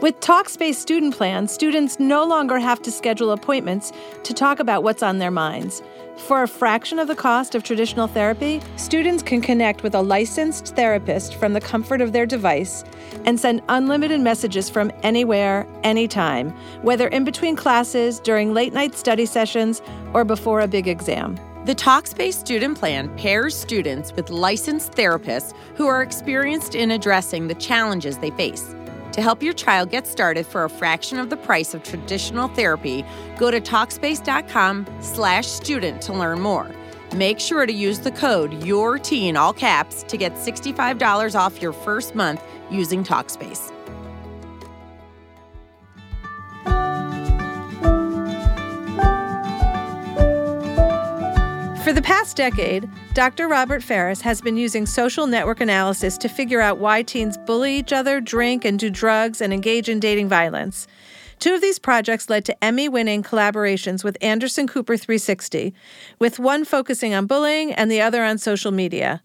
With 0.03 0.21
Talkspace 0.21 0.75
Student 0.75 1.17
Plan, 1.17 1.49
students 1.49 1.99
no 1.99 2.27
longer 2.27 2.59
have 2.59 2.83
to 2.83 2.93
schedule 2.93 3.31
appointments 3.31 3.91
to 4.25 4.35
talk 4.35 4.61
about 4.61 4.83
what's 4.83 5.03
on 5.03 5.17
their 5.17 5.31
minds. 5.31 5.83
For 6.27 6.45
a 6.45 6.49
fraction 6.49 7.01
of 7.01 7.09
the 7.09 7.17
cost 7.17 7.55
of 7.57 7.65
traditional 7.65 8.07
therapy, 8.07 8.61
students 8.77 9.23
can 9.23 9.41
connect 9.41 9.83
with 9.83 9.95
a 9.97 10.01
licensed 10.01 10.77
therapist 10.77 11.35
from 11.35 11.55
the 11.55 11.61
comfort 11.61 12.01
of 12.01 12.13
their 12.13 12.25
device 12.25 12.85
and 13.25 13.39
send 13.39 13.63
unlimited 13.69 14.21
messages 14.21 14.71
from 14.71 14.93
anywhere, 15.03 15.67
anytime, 15.83 16.51
whether 16.83 17.09
in 17.09 17.25
between 17.25 17.57
classes, 17.57 18.21
during 18.21 18.55
late 18.55 18.73
night 18.73 18.95
study 18.95 19.27
sessions, 19.27 19.83
or 20.15 20.25
before 20.25 20.61
a 20.61 20.69
big 20.69 20.87
exam. 20.87 21.37
The 21.65 21.75
Talkspace 21.75 22.35
Student 22.35 22.79
Plan 22.79 23.15
pairs 23.17 23.57
students 23.57 24.13
with 24.13 24.31
licensed 24.31 24.93
therapists 24.93 25.53
who 25.75 25.89
are 25.89 26.03
experienced 26.03 26.75
in 26.75 26.93
addressing 26.93 27.49
the 27.49 27.55
challenges 27.55 28.19
they 28.19 28.31
face. 28.31 28.75
To 29.13 29.23
help 29.23 29.43
your 29.43 29.53
child 29.53 29.91
get 29.91 30.07
started 30.07 30.47
for 30.47 30.65
a 30.65 30.71
fraction 30.71 31.19
of 31.19 31.31
the 31.31 31.37
price 31.37 31.75
of 31.75 31.83
traditional 31.83 32.47
therapy, 32.49 33.05
go 33.39 33.51
to 33.51 33.61
Talkspace.com/student 33.61 36.03
to 36.03 36.13
learn 36.13 36.41
more. 36.41 36.71
Make 37.17 37.41
sure 37.41 37.67
to 37.67 37.73
use 37.73 37.99
the 37.99 38.13
code 38.13 38.53
YourTeen 38.63 39.37
all 39.37 39.53
caps 39.53 40.05
to 40.05 40.17
get 40.17 40.37
$65 40.37 41.35
off 41.35 41.61
your 41.61 41.73
first 41.73 42.15
month 42.15 42.41
using 42.71 43.03
Talkspace. 43.03 43.73
For 51.91 51.95
the 51.95 52.03
past 52.03 52.37
decade, 52.37 52.89
Dr. 53.15 53.49
Robert 53.49 53.83
Faris 53.83 54.21
has 54.21 54.41
been 54.41 54.57
using 54.57 54.87
social 54.87 55.27
network 55.27 55.61
analysis 55.61 56.17
to 56.19 56.29
figure 56.29 56.61
out 56.61 56.79
why 56.79 57.03
teens 57.03 57.37
bully 57.37 57.75
each 57.79 57.93
other, 57.93 58.21
drink, 58.21 58.65
and 58.65 58.79
do 58.79 58.91
drugs, 58.91 59.41
and 59.41 59.53
engage 59.53 59.89
in 59.89 59.99
dating 59.99 60.29
violence. 60.29 60.87
Two 61.41 61.53
of 61.53 61.61
these 61.61 61.81
projects 61.81 62.31
led 62.31 62.45
to 62.45 62.65
Emmy 62.65 62.89
winning 62.89 63.25
collaborations 63.25 64.05
with 64.05 64.17
Anderson 64.21 64.69
Cooper 64.69 64.97
360, 64.97 65.75
with 66.21 66.39
one 66.39 66.65
focusing 66.65 67.13
on 67.13 67.27
bullying 67.27 67.73
and 67.73 67.91
the 67.91 68.01
other 68.01 68.23
on 68.23 68.39
social 68.39 68.71
media. 68.71 69.21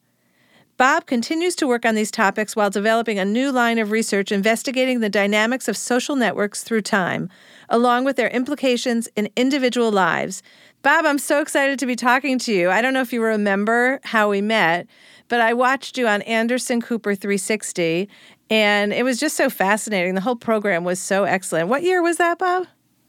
Bob 0.77 1.05
continues 1.05 1.55
to 1.55 1.67
work 1.67 1.85
on 1.85 1.95
these 1.95 2.11
topics 2.11 2.53
while 2.53 2.69
developing 2.69 3.17
a 3.17 3.23
new 3.23 3.49
line 3.49 3.79
of 3.79 3.91
research 3.91 4.29
investigating 4.29 4.99
the 4.99 5.09
dynamics 5.09 5.69
of 5.69 5.77
social 5.77 6.17
networks 6.17 6.63
through 6.63 6.81
time, 6.81 7.29
along 7.69 8.03
with 8.03 8.17
their 8.17 8.27
implications 8.27 9.07
in 9.15 9.29
individual 9.37 9.89
lives. 9.89 10.43
Bob, 10.81 11.05
I'm 11.05 11.17
so 11.17 11.41
excited 11.41 11.79
to 11.79 11.85
be 11.85 11.95
talking 11.95 12.37
to 12.39 12.53
you. 12.53 12.69
I 12.69 12.81
don't 12.81 12.93
know 12.93 12.99
if 12.99 13.13
you 13.13 13.23
remember 13.23 14.01
how 14.03 14.29
we 14.29 14.41
met, 14.41 14.85
but 15.29 15.39
I 15.39 15.53
watched 15.53 15.97
you 15.97 16.09
on 16.09 16.21
Anderson 16.23 16.81
Cooper 16.81 17.15
360, 17.15 18.09
and 18.49 18.91
it 18.91 19.03
was 19.03 19.17
just 19.17 19.37
so 19.37 19.49
fascinating. 19.49 20.13
The 20.13 20.21
whole 20.21 20.35
program 20.35 20.83
was 20.83 20.99
so 20.99 21.23
excellent. 21.23 21.69
What 21.69 21.83
year 21.83 22.03
was 22.03 22.17
that, 22.17 22.37
Bob? 22.37 22.67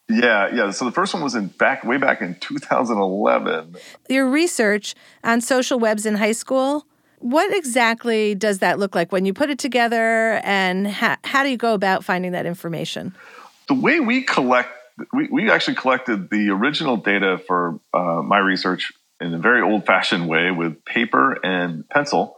Yeah, 0.08 0.54
yeah. 0.54 0.70
So 0.70 0.84
the 0.84 0.92
first 0.92 1.12
one 1.14 1.22
was 1.24 1.34
in 1.34 1.48
back 1.48 1.82
way 1.82 1.96
back 1.96 2.22
in 2.22 2.36
2011. 2.36 3.76
Your 4.08 4.30
research 4.30 4.94
on 5.24 5.40
social 5.40 5.80
webs 5.80 6.06
in 6.06 6.14
high 6.14 6.30
school. 6.30 6.86
What 7.18 7.54
exactly 7.54 8.34
does 8.34 8.58
that 8.58 8.78
look 8.78 8.94
like 8.94 9.12
when 9.12 9.24
you 9.24 9.32
put 9.32 9.50
it 9.50 9.58
together, 9.58 10.40
and 10.44 10.86
how, 10.86 11.16
how 11.24 11.42
do 11.42 11.48
you 11.48 11.56
go 11.56 11.74
about 11.74 12.04
finding 12.04 12.32
that 12.32 12.46
information? 12.46 13.14
The 13.68 13.74
way 13.74 14.00
we 14.00 14.22
collect, 14.22 14.70
we, 15.12 15.28
we 15.30 15.50
actually 15.50 15.76
collected 15.76 16.30
the 16.30 16.50
original 16.50 16.96
data 16.96 17.38
for 17.46 17.80
uh, 17.92 18.22
my 18.22 18.38
research 18.38 18.92
in 19.20 19.32
a 19.34 19.38
very 19.38 19.62
old 19.62 19.86
fashioned 19.86 20.28
way 20.28 20.50
with 20.50 20.84
paper 20.84 21.32
and 21.44 21.88
pencil. 21.88 22.36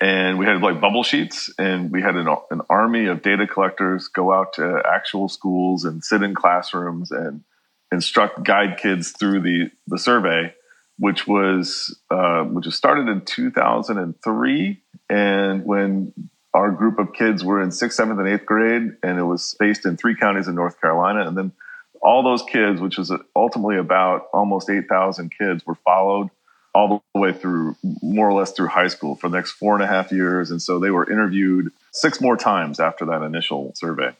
And 0.00 0.38
we 0.38 0.46
had 0.46 0.60
like 0.60 0.80
bubble 0.80 1.04
sheets 1.04 1.52
and 1.58 1.90
we 1.90 2.02
had 2.02 2.16
an, 2.16 2.26
an 2.50 2.62
army 2.68 3.06
of 3.06 3.22
data 3.22 3.46
collectors 3.46 4.08
go 4.08 4.32
out 4.32 4.54
to 4.54 4.82
actual 4.90 5.28
schools 5.28 5.84
and 5.84 6.02
sit 6.02 6.22
in 6.22 6.34
classrooms 6.34 7.10
and 7.10 7.44
instruct 7.92 8.42
guide 8.42 8.78
kids 8.78 9.12
through 9.12 9.40
the 9.40 9.70
the 9.86 9.98
survey 9.98 10.52
which 10.98 11.26
was 11.26 11.98
uh, 12.10 12.44
which 12.44 12.66
was 12.66 12.74
started 12.74 13.08
in 13.08 13.24
2003 13.24 14.80
and 15.10 15.64
when 15.64 16.12
our 16.52 16.70
group 16.70 16.98
of 16.98 17.12
kids 17.12 17.44
were 17.44 17.60
in 17.60 17.70
sixth 17.70 17.96
seventh 17.96 18.18
and 18.18 18.28
eighth 18.28 18.46
grade 18.46 18.96
and 19.02 19.18
it 19.18 19.24
was 19.24 19.56
based 19.58 19.86
in 19.86 19.96
three 19.96 20.16
counties 20.16 20.48
in 20.48 20.54
north 20.54 20.80
carolina 20.80 21.26
and 21.26 21.36
then 21.36 21.52
all 22.00 22.22
those 22.22 22.42
kids 22.42 22.80
which 22.80 22.96
was 22.96 23.12
ultimately 23.34 23.76
about 23.76 24.28
almost 24.32 24.70
8000 24.70 25.32
kids 25.36 25.66
were 25.66 25.76
followed 25.76 26.30
all 26.74 27.02
the 27.14 27.20
way 27.20 27.32
through 27.32 27.76
more 28.02 28.28
or 28.28 28.32
less 28.32 28.50
through 28.52 28.66
high 28.66 28.88
school 28.88 29.14
for 29.14 29.28
the 29.28 29.36
next 29.36 29.52
four 29.52 29.74
and 29.74 29.82
a 29.82 29.86
half 29.86 30.10
years. 30.10 30.50
And 30.50 30.60
so 30.60 30.78
they 30.78 30.90
were 30.90 31.10
interviewed 31.10 31.70
six 31.92 32.20
more 32.20 32.36
times 32.36 32.80
after 32.80 33.04
that 33.06 33.22
initial 33.22 33.72
survey. 33.76 34.10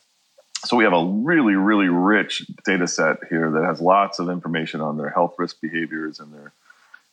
So 0.65 0.77
we 0.77 0.85
have 0.85 0.93
a 0.93 1.05
really, 1.05 1.57
really 1.57 1.89
rich 1.89 2.47
data 2.65 2.87
set 2.87 3.19
here 3.29 3.51
that 3.51 3.65
has 3.65 3.81
lots 3.81 4.19
of 4.19 4.31
information 4.31 4.81
on 4.81 4.97
their 4.97 5.11
health 5.11 5.35
risk 5.37 5.61
behaviors 5.61 6.21
and 6.21 6.33
their 6.33 6.53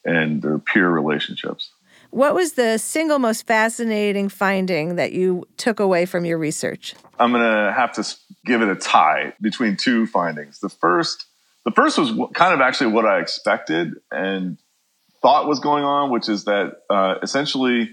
and 0.05 0.41
their 0.41 0.59
peer 0.59 0.89
relationships. 0.89 1.71
What 2.09 2.35
was 2.35 2.53
the 2.53 2.77
single 2.77 3.19
most 3.19 3.47
fascinating 3.47 4.27
finding 4.27 4.95
that 4.95 5.13
you 5.13 5.47
took 5.57 5.79
away 5.79 6.05
from 6.05 6.25
your 6.25 6.37
research? 6.37 6.93
I'm 7.17 7.31
going 7.31 7.43
to 7.43 7.71
have 7.71 7.93
to 7.93 8.15
give 8.45 8.61
it 8.61 8.67
a 8.67 8.75
tie 8.75 9.33
between 9.39 9.77
two 9.77 10.07
findings. 10.07 10.59
The 10.59 10.69
first 10.69 11.25
the 11.63 11.71
first 11.71 11.97
was 11.97 12.11
kind 12.33 12.53
of 12.53 12.61
actually 12.61 12.91
what 12.91 13.05
I 13.05 13.19
expected 13.19 13.93
and 14.09 14.57
thought 15.21 15.47
was 15.47 15.59
going 15.59 15.83
on, 15.83 16.09
which 16.09 16.27
is 16.27 16.45
that 16.45 16.77
uh, 16.89 17.15
essentially, 17.21 17.91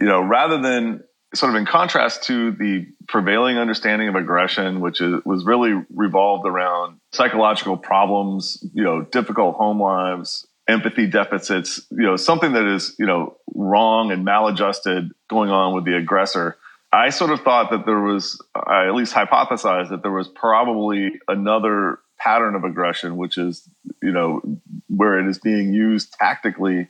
you 0.00 0.06
know, 0.06 0.20
rather 0.22 0.60
than 0.60 1.04
sort 1.32 1.50
of 1.50 1.56
in 1.56 1.66
contrast 1.66 2.24
to 2.24 2.50
the 2.50 2.86
prevailing 3.06 3.58
understanding 3.58 4.08
of 4.08 4.16
aggression, 4.16 4.80
which 4.80 5.00
is, 5.00 5.24
was 5.24 5.44
really 5.44 5.80
revolved 5.94 6.46
around 6.46 6.98
psychological 7.12 7.76
problems, 7.76 8.58
you 8.74 8.82
know, 8.82 9.02
difficult 9.02 9.54
home 9.54 9.80
lives, 9.80 10.46
empathy 10.70 11.06
deficits, 11.06 11.86
you 11.90 12.04
know, 12.04 12.16
something 12.16 12.52
that 12.52 12.64
is, 12.64 12.94
you 12.98 13.06
know, 13.06 13.36
wrong 13.54 14.12
and 14.12 14.24
maladjusted 14.24 15.10
going 15.28 15.50
on 15.50 15.74
with 15.74 15.84
the 15.84 15.96
aggressor. 15.96 16.56
I 16.92 17.10
sort 17.10 17.30
of 17.30 17.42
thought 17.42 17.70
that 17.70 17.86
there 17.86 18.00
was, 18.00 18.40
I 18.54 18.86
at 18.86 18.94
least 18.94 19.14
hypothesized 19.14 19.90
that 19.90 20.02
there 20.02 20.12
was 20.12 20.28
probably 20.28 21.12
another 21.28 21.98
pattern 22.18 22.54
of 22.54 22.64
aggression, 22.64 23.16
which 23.16 23.38
is, 23.38 23.68
you 24.02 24.12
know, 24.12 24.42
where 24.88 25.18
it 25.18 25.28
is 25.28 25.38
being 25.38 25.72
used 25.72 26.12
tactically 26.12 26.88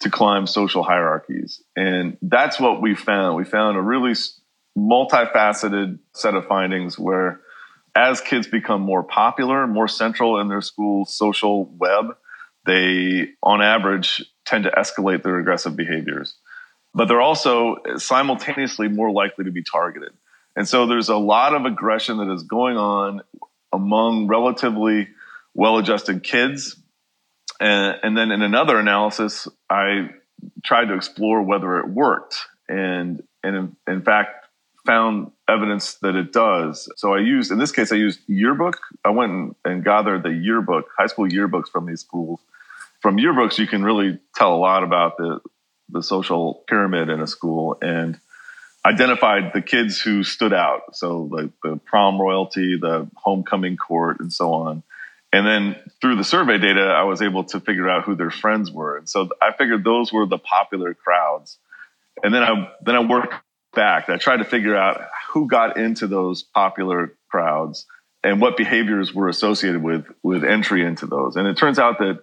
to 0.00 0.10
climb 0.10 0.46
social 0.46 0.82
hierarchies. 0.82 1.62
And 1.76 2.16
that's 2.22 2.58
what 2.58 2.80
we 2.80 2.94
found. 2.94 3.36
We 3.36 3.44
found 3.44 3.76
a 3.76 3.82
really 3.82 4.14
multifaceted 4.78 5.98
set 6.14 6.34
of 6.34 6.46
findings 6.46 6.98
where 6.98 7.40
as 7.94 8.20
kids 8.20 8.46
become 8.46 8.80
more 8.80 9.02
popular, 9.02 9.66
more 9.66 9.88
central 9.88 10.40
in 10.40 10.48
their 10.48 10.60
school 10.60 11.04
social 11.04 11.66
web, 11.66 12.16
they, 12.70 13.32
on 13.42 13.62
average, 13.62 14.24
tend 14.44 14.64
to 14.64 14.70
escalate 14.70 15.22
their 15.22 15.38
aggressive 15.38 15.74
behaviors. 15.74 16.36
But 16.94 17.08
they're 17.08 17.20
also 17.20 17.76
simultaneously 17.96 18.88
more 18.88 19.10
likely 19.10 19.44
to 19.44 19.50
be 19.50 19.62
targeted. 19.62 20.12
And 20.56 20.68
so 20.68 20.86
there's 20.86 21.08
a 21.08 21.16
lot 21.16 21.54
of 21.54 21.64
aggression 21.64 22.18
that 22.18 22.32
is 22.32 22.44
going 22.44 22.76
on 22.76 23.22
among 23.72 24.26
relatively 24.26 25.08
well 25.54 25.78
adjusted 25.78 26.22
kids. 26.22 26.76
And, 27.60 27.98
and, 28.02 28.16
then 28.16 28.30
in 28.30 28.42
another 28.42 28.78
analysis, 28.78 29.46
I 29.68 30.10
tried 30.64 30.86
to 30.86 30.94
explore 30.94 31.42
whether 31.42 31.78
it 31.78 31.88
worked. 31.88 32.36
And, 32.68 33.22
and 33.42 33.56
in, 33.56 33.76
in 33.86 34.02
fact, 34.02 34.46
found 34.86 35.30
evidence 35.48 35.94
that 36.02 36.14
it 36.14 36.32
does. 36.32 36.88
So 36.96 37.14
I 37.14 37.18
used, 37.18 37.52
in 37.52 37.58
this 37.58 37.72
case, 37.72 37.92
I 37.92 37.96
used 37.96 38.20
yearbook. 38.26 38.78
I 39.04 39.10
went 39.10 39.32
and, 39.32 39.54
and 39.64 39.84
gathered 39.84 40.22
the 40.22 40.30
yearbook, 40.30 40.86
high 40.96 41.06
school 41.06 41.28
yearbooks 41.28 41.68
from 41.68 41.86
these 41.86 42.00
schools. 42.00 42.40
From 43.00 43.16
yearbooks, 43.16 43.58
you 43.58 43.66
can 43.66 43.82
really 43.82 44.18
tell 44.34 44.54
a 44.54 44.58
lot 44.58 44.82
about 44.82 45.16
the, 45.16 45.40
the 45.88 46.02
social 46.02 46.64
pyramid 46.68 47.08
in 47.08 47.20
a 47.20 47.26
school. 47.26 47.76
And 47.80 48.20
identified 48.84 49.52
the 49.52 49.62
kids 49.62 50.00
who 50.00 50.22
stood 50.22 50.52
out. 50.52 50.96
So 50.96 51.28
the, 51.30 51.52
the 51.62 51.76
prom 51.84 52.20
royalty, 52.20 52.78
the 52.80 53.08
homecoming 53.14 53.76
court, 53.76 54.20
and 54.20 54.32
so 54.32 54.52
on. 54.54 54.82
And 55.32 55.46
then 55.46 55.76
through 56.00 56.16
the 56.16 56.24
survey 56.24 56.58
data, 56.58 56.80
I 56.80 57.04
was 57.04 57.22
able 57.22 57.44
to 57.44 57.60
figure 57.60 57.88
out 57.88 58.04
who 58.04 58.16
their 58.16 58.30
friends 58.30 58.70
were. 58.70 58.96
And 58.96 59.08
so 59.08 59.28
I 59.40 59.52
figured 59.52 59.84
those 59.84 60.12
were 60.12 60.26
the 60.26 60.38
popular 60.38 60.94
crowds. 60.94 61.58
And 62.22 62.34
then 62.34 62.42
I 62.42 62.72
then 62.82 62.96
I 62.96 63.00
worked 63.00 63.34
back. 63.74 64.08
I 64.08 64.16
tried 64.16 64.38
to 64.38 64.44
figure 64.44 64.76
out 64.76 65.00
who 65.30 65.46
got 65.46 65.76
into 65.76 66.08
those 66.08 66.42
popular 66.42 67.14
crowds 67.30 67.86
and 68.24 68.40
what 68.40 68.56
behaviors 68.56 69.14
were 69.14 69.28
associated 69.28 69.82
with 69.82 70.06
with 70.22 70.42
entry 70.42 70.84
into 70.84 71.06
those. 71.06 71.36
And 71.36 71.46
it 71.46 71.56
turns 71.56 71.78
out 71.78 71.98
that 71.98 72.20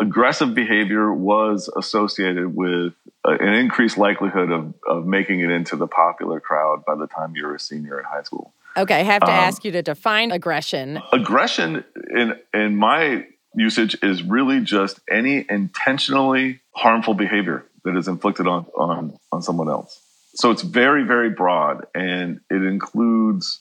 aggressive 0.00 0.54
behavior 0.54 1.12
was 1.12 1.70
associated 1.76 2.54
with 2.54 2.94
an 3.24 3.54
increased 3.54 3.98
likelihood 3.98 4.50
of, 4.50 4.74
of 4.88 5.06
making 5.06 5.40
it 5.40 5.50
into 5.50 5.76
the 5.76 5.86
popular 5.86 6.40
crowd 6.40 6.84
by 6.84 6.94
the 6.94 7.06
time 7.06 7.34
you're 7.34 7.54
a 7.54 7.60
senior 7.60 7.98
in 7.98 8.04
high 8.04 8.22
school. 8.22 8.52
Okay, 8.76 9.00
I 9.00 9.02
have 9.02 9.22
to 9.22 9.26
um, 9.26 9.34
ask 9.34 9.64
you 9.64 9.72
to 9.72 9.82
define 9.82 10.30
aggression. 10.30 11.00
Aggression, 11.12 11.84
in 12.10 12.38
in 12.54 12.76
my 12.76 13.26
usage, 13.54 13.96
is 14.02 14.22
really 14.22 14.60
just 14.60 15.00
any 15.10 15.44
intentionally 15.48 16.60
harmful 16.72 17.14
behavior 17.14 17.64
that 17.84 17.96
is 17.96 18.06
inflicted 18.06 18.46
on 18.46 18.66
on 18.76 19.18
on 19.32 19.42
someone 19.42 19.68
else. 19.68 20.00
So 20.34 20.52
it's 20.52 20.62
very 20.62 21.02
very 21.02 21.30
broad, 21.30 21.86
and 21.94 22.40
it 22.50 22.62
includes, 22.62 23.60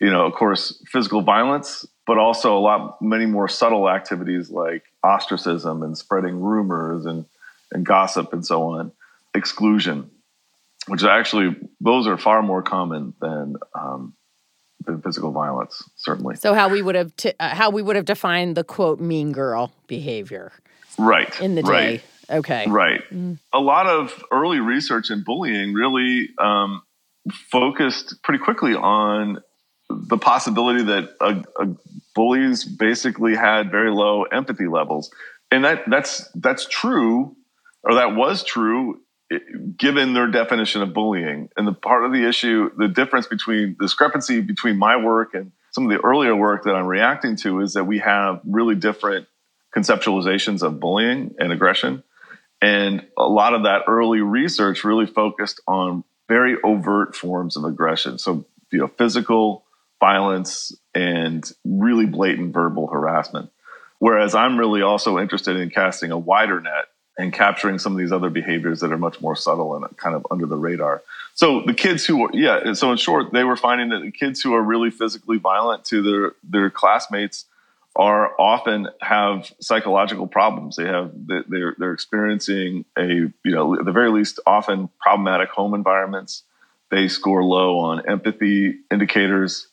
you 0.00 0.10
know, 0.10 0.24
of 0.24 0.32
course, 0.32 0.82
physical 0.86 1.20
violence, 1.20 1.84
but 2.08 2.16
also 2.16 2.56
a 2.56 2.58
lot 2.58 3.02
many 3.02 3.26
more 3.26 3.48
subtle 3.48 3.88
activities 3.88 4.48
like 4.48 4.82
ostracism 5.04 5.82
and 5.82 5.96
spreading 5.96 6.40
rumors 6.40 7.04
and 7.04 7.26
and 7.70 7.84
gossip 7.84 8.32
and 8.32 8.46
so 8.46 8.62
on, 8.62 8.90
exclusion, 9.34 10.10
which 10.86 11.04
actually 11.04 11.54
those 11.82 12.06
are 12.06 12.16
far 12.16 12.42
more 12.42 12.62
common 12.62 13.12
than 13.20 13.56
um, 13.74 14.14
than 14.86 15.02
physical 15.02 15.32
violence, 15.32 15.84
certainly. 15.96 16.36
So 16.36 16.54
how 16.54 16.70
we 16.70 16.80
would 16.80 16.94
have 16.94 17.14
t- 17.14 17.34
uh, 17.38 17.54
how 17.54 17.68
we 17.68 17.82
would 17.82 17.96
have 17.96 18.06
defined 18.06 18.56
the 18.56 18.64
quote 18.64 19.00
mean 19.00 19.32
girl 19.32 19.70
behavior, 19.86 20.50
right? 20.96 21.38
In 21.42 21.56
the 21.56 21.62
day, 21.62 22.00
right. 22.30 22.38
okay, 22.38 22.66
right. 22.68 23.02
Mm. 23.12 23.38
A 23.52 23.60
lot 23.60 23.86
of 23.86 24.24
early 24.32 24.60
research 24.60 25.10
in 25.10 25.24
bullying 25.24 25.74
really 25.74 26.30
um, 26.38 26.82
focused 27.50 28.22
pretty 28.22 28.42
quickly 28.42 28.74
on 28.74 29.42
the 29.90 30.18
possibility 30.18 30.84
that 30.84 31.16
uh, 31.20 31.42
uh, 31.58 31.66
bullies 32.18 32.64
basically 32.64 33.36
had 33.36 33.70
very 33.70 33.92
low 33.92 34.24
empathy 34.24 34.66
levels, 34.66 35.08
and 35.52 35.64
that 35.64 35.84
that's 35.86 36.28
that's 36.34 36.66
true 36.66 37.36
or 37.84 37.94
that 37.94 38.16
was 38.16 38.42
true 38.42 39.00
given 39.76 40.14
their 40.14 40.26
definition 40.26 40.82
of 40.82 40.92
bullying. 40.92 41.48
And 41.56 41.64
the 41.64 41.72
part 41.72 42.04
of 42.04 42.10
the 42.10 42.26
issue, 42.26 42.70
the 42.76 42.88
difference 42.88 43.28
between 43.28 43.76
the 43.78 43.84
discrepancy 43.84 44.40
between 44.40 44.78
my 44.78 44.96
work 44.96 45.34
and 45.34 45.52
some 45.70 45.84
of 45.84 45.90
the 45.90 46.04
earlier 46.04 46.34
work 46.34 46.64
that 46.64 46.74
I'm 46.74 46.86
reacting 46.86 47.36
to 47.44 47.60
is 47.60 47.74
that 47.74 47.84
we 47.84 48.00
have 48.00 48.40
really 48.44 48.74
different 48.74 49.28
conceptualizations 49.76 50.64
of 50.64 50.80
bullying 50.80 51.36
and 51.38 51.52
aggression. 51.52 52.02
And 52.60 53.06
a 53.16 53.28
lot 53.28 53.54
of 53.54 53.62
that 53.62 53.82
early 53.86 54.22
research 54.22 54.82
really 54.82 55.06
focused 55.06 55.60
on 55.68 56.02
very 56.26 56.56
overt 56.64 57.14
forms 57.14 57.56
of 57.56 57.62
aggression. 57.64 58.18
So, 58.18 58.44
you 58.72 58.80
know, 58.80 58.88
physical 58.88 59.64
violence 60.00 60.74
and 60.94 61.50
really 61.64 62.06
blatant 62.06 62.52
verbal 62.52 62.86
harassment. 62.86 63.50
Whereas 63.98 64.34
I'm 64.34 64.58
really 64.58 64.82
also 64.82 65.18
interested 65.18 65.56
in 65.56 65.70
casting 65.70 66.12
a 66.12 66.18
wider 66.18 66.60
net 66.60 66.86
and 67.18 67.32
capturing 67.32 67.80
some 67.80 67.92
of 67.92 67.98
these 67.98 68.12
other 68.12 68.30
behaviors 68.30 68.80
that 68.80 68.92
are 68.92 68.98
much 68.98 69.20
more 69.20 69.34
subtle 69.34 69.74
and 69.74 69.96
kind 69.96 70.14
of 70.14 70.24
under 70.30 70.46
the 70.46 70.56
radar. 70.56 71.02
So 71.34 71.62
the 71.66 71.74
kids 71.74 72.04
who 72.06 72.18
were, 72.18 72.30
yeah, 72.32 72.72
so 72.74 72.92
in 72.92 72.96
short, 72.96 73.32
they 73.32 73.42
were 73.42 73.56
finding 73.56 73.88
that 73.88 74.02
the 74.02 74.12
kids 74.12 74.40
who 74.40 74.54
are 74.54 74.62
really 74.62 74.90
physically 74.90 75.38
violent 75.38 75.84
to 75.86 76.02
their 76.02 76.32
their 76.44 76.70
classmates 76.70 77.44
are 77.96 78.40
often 78.40 78.88
have 79.00 79.52
psychological 79.60 80.28
problems. 80.28 80.76
They 80.76 80.86
have 80.86 81.10
they're 81.26 81.74
they're 81.76 81.92
experiencing 81.92 82.84
a 82.96 83.04
you 83.04 83.32
know 83.44 83.74
at 83.74 83.84
the 83.84 83.92
very 83.92 84.10
least 84.10 84.38
often 84.46 84.88
problematic 85.00 85.50
home 85.50 85.74
environments. 85.74 86.44
They 86.90 87.08
score 87.08 87.42
low 87.44 87.78
on 87.80 88.08
empathy 88.08 88.76
indicators, 88.90 89.66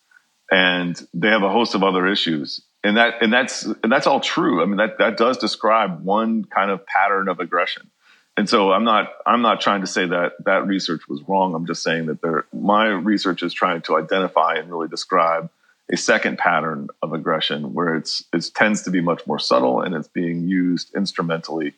and 0.52 1.08
they 1.14 1.28
have 1.30 1.44
a 1.44 1.50
host 1.50 1.76
of 1.76 1.84
other 1.84 2.08
issues 2.08 2.62
and 2.86 2.98
that 2.98 3.16
and 3.22 3.34
that's 3.34 3.64
and 3.64 3.92
that's 3.92 4.06
all 4.06 4.20
true. 4.20 4.62
I 4.62 4.66
mean 4.66 4.78
that 4.78 5.00
that 5.00 5.18
does 5.18 5.38
describe 5.38 6.04
one 6.04 6.46
kind 6.46 6.70
of 6.70 6.86
pattern 6.86 7.28
of 7.28 7.40
aggression. 7.40 7.90
And 8.38 8.48
so 8.48 8.72
I'm 8.72 8.84
not 8.84 9.12
I'm 9.26 9.42
not 9.42 9.60
trying 9.60 9.82
to 9.82 9.88
say 9.88 10.06
that 10.06 10.34
that 10.46 10.68
research 10.68 11.08
was 11.10 11.22
wrong. 11.28 11.56
I'm 11.56 11.66
just 11.66 11.82
saying 11.82 12.06
that 12.06 12.22
there 12.22 12.46
my 12.54 12.88
research 12.90 13.42
is 13.42 13.54
trying 13.54 13.82
to 13.84 13.98
identify 13.98 14.56
and 14.56 14.70
really 14.70 14.88
describe 14.88 15.50
a 15.92 15.98
second 15.98 16.38
pattern 16.38 16.90
of 17.02 17.14
aggression 17.14 17.74
where 17.74 17.96
it's 17.96 18.24
it 18.32 18.52
tends 18.54 18.84
to 18.84 18.92
be 18.92 19.02
much 19.02 19.26
more 19.26 19.40
subtle 19.40 19.82
and 19.82 19.96
it's 19.96 20.08
being 20.08 20.48
used 20.48 20.94
instrumentally 20.96 21.74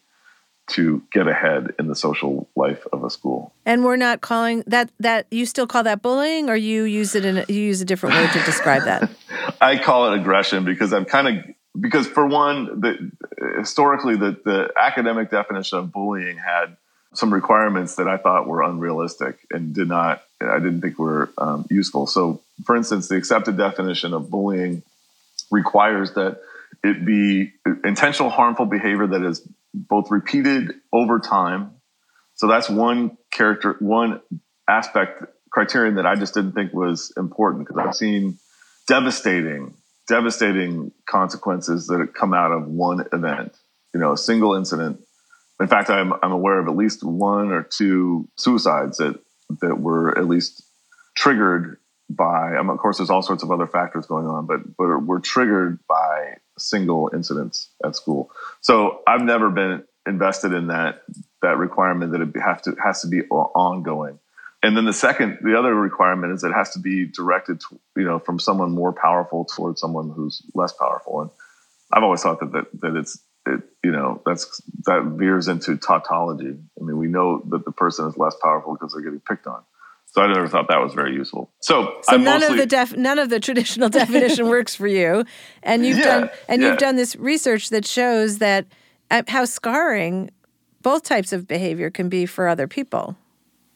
to 0.67 1.01
get 1.11 1.27
ahead 1.27 1.73
in 1.79 1.87
the 1.87 1.95
social 1.95 2.47
life 2.55 2.85
of 2.91 3.03
a 3.03 3.09
school. 3.09 3.53
And 3.65 3.83
we're 3.83 3.95
not 3.95 4.21
calling 4.21 4.63
that 4.67 4.89
that 4.99 5.27
you 5.31 5.45
still 5.45 5.67
call 5.67 5.83
that 5.83 6.01
bullying, 6.01 6.49
or 6.49 6.55
you 6.55 6.83
use 6.83 7.15
it 7.15 7.25
in 7.25 7.37
a, 7.37 7.45
you 7.47 7.61
use 7.61 7.81
a 7.81 7.85
different 7.85 8.15
word 8.15 8.31
to 8.33 8.43
describe 8.43 8.83
that. 8.83 9.09
I 9.61 9.77
call 9.77 10.11
it 10.11 10.19
aggression 10.19 10.65
because 10.65 10.93
I'm 10.93 11.05
kind 11.05 11.27
of 11.39 11.55
because 11.79 12.07
for 12.07 12.25
one, 12.25 12.81
the, 12.81 13.11
historically 13.57 14.17
the 14.17 14.37
the 14.43 14.71
academic 14.77 15.31
definition 15.31 15.79
of 15.79 15.91
bullying 15.91 16.37
had 16.37 16.75
some 17.13 17.33
requirements 17.33 17.95
that 17.95 18.07
I 18.07 18.17
thought 18.17 18.47
were 18.47 18.61
unrealistic 18.61 19.39
and 19.51 19.73
did 19.73 19.87
not 19.87 20.21
I 20.41 20.59
didn't 20.59 20.81
think 20.81 20.99
were 20.99 21.31
um, 21.37 21.65
useful. 21.69 22.07
So, 22.07 22.41
for 22.65 22.75
instance, 22.75 23.07
the 23.07 23.15
accepted 23.15 23.57
definition 23.57 24.13
of 24.13 24.29
bullying 24.29 24.83
requires 25.49 26.13
that 26.13 26.41
it 26.83 27.05
be 27.05 27.53
intentional 27.83 28.29
harmful 28.29 28.65
behavior 28.65 29.07
that 29.07 29.23
is 29.23 29.41
both 29.89 30.11
repeated 30.11 30.73
over 30.91 31.19
time. 31.19 31.71
So 32.35 32.47
that's 32.47 32.69
one 32.69 33.17
character, 33.31 33.75
one 33.79 34.21
aspect 34.69 35.23
criterion 35.51 35.95
that 35.95 36.05
I 36.05 36.15
just 36.15 36.33
didn't 36.33 36.53
think 36.53 36.73
was 36.73 37.11
important 37.17 37.67
because 37.67 37.83
I've 37.83 37.95
seen 37.95 38.37
devastating, 38.87 39.73
devastating 40.07 40.91
consequences 41.09 41.87
that 41.87 42.13
come 42.13 42.33
out 42.33 42.51
of 42.51 42.67
one 42.67 43.05
event. 43.11 43.55
You 43.93 43.99
know, 43.99 44.13
a 44.13 44.17
single 44.17 44.55
incident. 44.55 44.99
In 45.59 45.67
fact, 45.67 45.89
I'm 45.89 46.13
I'm 46.21 46.31
aware 46.31 46.59
of 46.59 46.67
at 46.67 46.75
least 46.75 47.03
one 47.03 47.51
or 47.51 47.63
two 47.63 48.27
suicides 48.35 48.97
that 48.97 49.19
that 49.61 49.79
were 49.79 50.17
at 50.17 50.27
least 50.27 50.61
triggered 51.15 51.77
by. 52.09 52.55
I 52.55 52.61
mean, 52.61 52.69
of 52.69 52.77
course, 52.77 52.97
there's 52.97 53.09
all 53.09 53.21
sorts 53.21 53.43
of 53.43 53.51
other 53.51 53.67
factors 53.67 54.05
going 54.05 54.27
on, 54.27 54.45
but 54.45 54.59
but 54.77 54.85
were 55.05 55.19
triggered 55.19 55.79
by 55.87 56.35
single 56.57 57.09
incidents 57.13 57.69
at 57.83 57.95
school. 57.95 58.31
So 58.61 59.01
I've 59.07 59.21
never 59.21 59.49
been 59.49 59.83
invested 60.07 60.53
in 60.53 60.67
that 60.67 61.03
that 61.41 61.57
requirement 61.57 62.13
that 62.13 62.21
it 62.21 62.41
have 62.41 62.61
to 62.63 62.75
has 62.83 63.01
to 63.01 63.07
be 63.07 63.21
ongoing. 63.23 64.19
And 64.63 64.75
then 64.75 64.85
the 64.85 64.93
second, 64.93 65.37
the 65.43 65.57
other 65.57 65.73
requirement 65.73 66.33
is 66.33 66.43
it 66.43 66.51
has 66.51 66.71
to 66.71 66.79
be 66.79 67.05
directed, 67.05 67.59
to, 67.61 67.79
you 67.95 68.03
know, 68.03 68.17
from 68.17 68.39
someone 68.39 68.71
more 68.71 68.91
powerful 68.91 69.45
towards 69.45 69.79
someone 69.79 70.09
who's 70.09 70.41
less 70.55 70.73
powerful. 70.73 71.21
And 71.21 71.29
I've 71.93 72.03
always 72.03 72.23
thought 72.23 72.39
that 72.39 72.51
that, 72.53 72.81
that 72.81 72.95
it's 72.95 73.21
it, 73.45 73.61
you 73.83 73.91
know 73.91 74.21
that's 74.25 74.61
that 74.85 75.03
veers 75.03 75.47
into 75.47 75.77
tautology. 75.77 76.57
I 76.79 76.83
mean, 76.83 76.97
we 76.97 77.07
know 77.07 77.41
that 77.49 77.65
the 77.65 77.71
person 77.71 78.07
is 78.07 78.17
less 78.17 78.35
powerful 78.41 78.73
because 78.73 78.93
they're 78.93 79.03
getting 79.03 79.21
picked 79.21 79.47
on. 79.47 79.63
So 80.17 80.23
I 80.23 80.33
never 80.33 80.47
thought 80.47 80.67
that 80.69 80.81
was 80.81 80.95
very 80.95 81.13
useful. 81.13 81.51
So, 81.59 81.99
so 82.01 82.17
none 82.17 82.39
mostly, 82.39 82.55
of 82.55 82.57
the 82.57 82.65
def, 82.65 82.97
none 82.97 83.19
of 83.19 83.29
the 83.29 83.39
traditional 83.39 83.87
definition 84.01 84.47
works 84.47 84.73
for 84.73 84.87
you, 84.87 85.23
and 85.61 85.85
you've 85.85 85.99
yeah, 85.99 86.21
done 86.21 86.29
and 86.49 86.59
yeah. 86.59 86.69
you've 86.69 86.79
done 86.79 86.95
this 86.95 87.15
research 87.17 87.69
that 87.69 87.85
shows 87.85 88.39
that 88.39 88.65
uh, 89.11 89.21
how 89.27 89.45
scarring 89.45 90.31
both 90.81 91.03
types 91.03 91.33
of 91.33 91.47
behavior 91.47 91.91
can 91.91 92.09
be 92.09 92.25
for 92.25 92.47
other 92.47 92.67
people. 92.67 93.15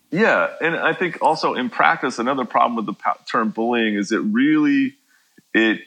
Yeah, 0.10 0.50
and 0.60 0.76
I 0.76 0.94
think 0.94 1.22
also 1.22 1.54
in 1.54 1.70
practice, 1.70 2.18
another 2.18 2.46
problem 2.46 2.76
with 2.76 2.88
the 2.88 2.96
term 3.32 3.52
bullying 3.52 3.94
is 3.94 4.12
it 4.12 4.22
really 4.22 4.96
it 5.54 5.82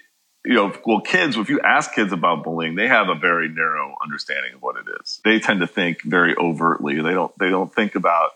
you 0.45 0.55
know 0.55 0.73
well 0.87 1.01
kids 1.01 1.37
if 1.37 1.49
you 1.49 1.59
ask 1.63 1.95
kids 1.95 2.13
about 2.13 2.45
bullying 2.45 2.77
they 2.77 2.87
have 2.87 3.09
a 3.09 3.17
very 3.17 3.49
narrow 3.49 3.97
understanding 4.05 4.55
of 4.55 4.63
what 4.63 4.77
it 4.77 4.85
is 5.03 5.21
they 5.25 5.41
tend 5.41 5.61
to 5.61 5.67
think 5.67 6.03
very 6.03 6.37
overtly 6.37 7.01
they 7.01 7.13
don't 7.15 7.37
they 7.39 7.49
don't 7.49 7.75
think 7.75 7.95
about 7.95 8.33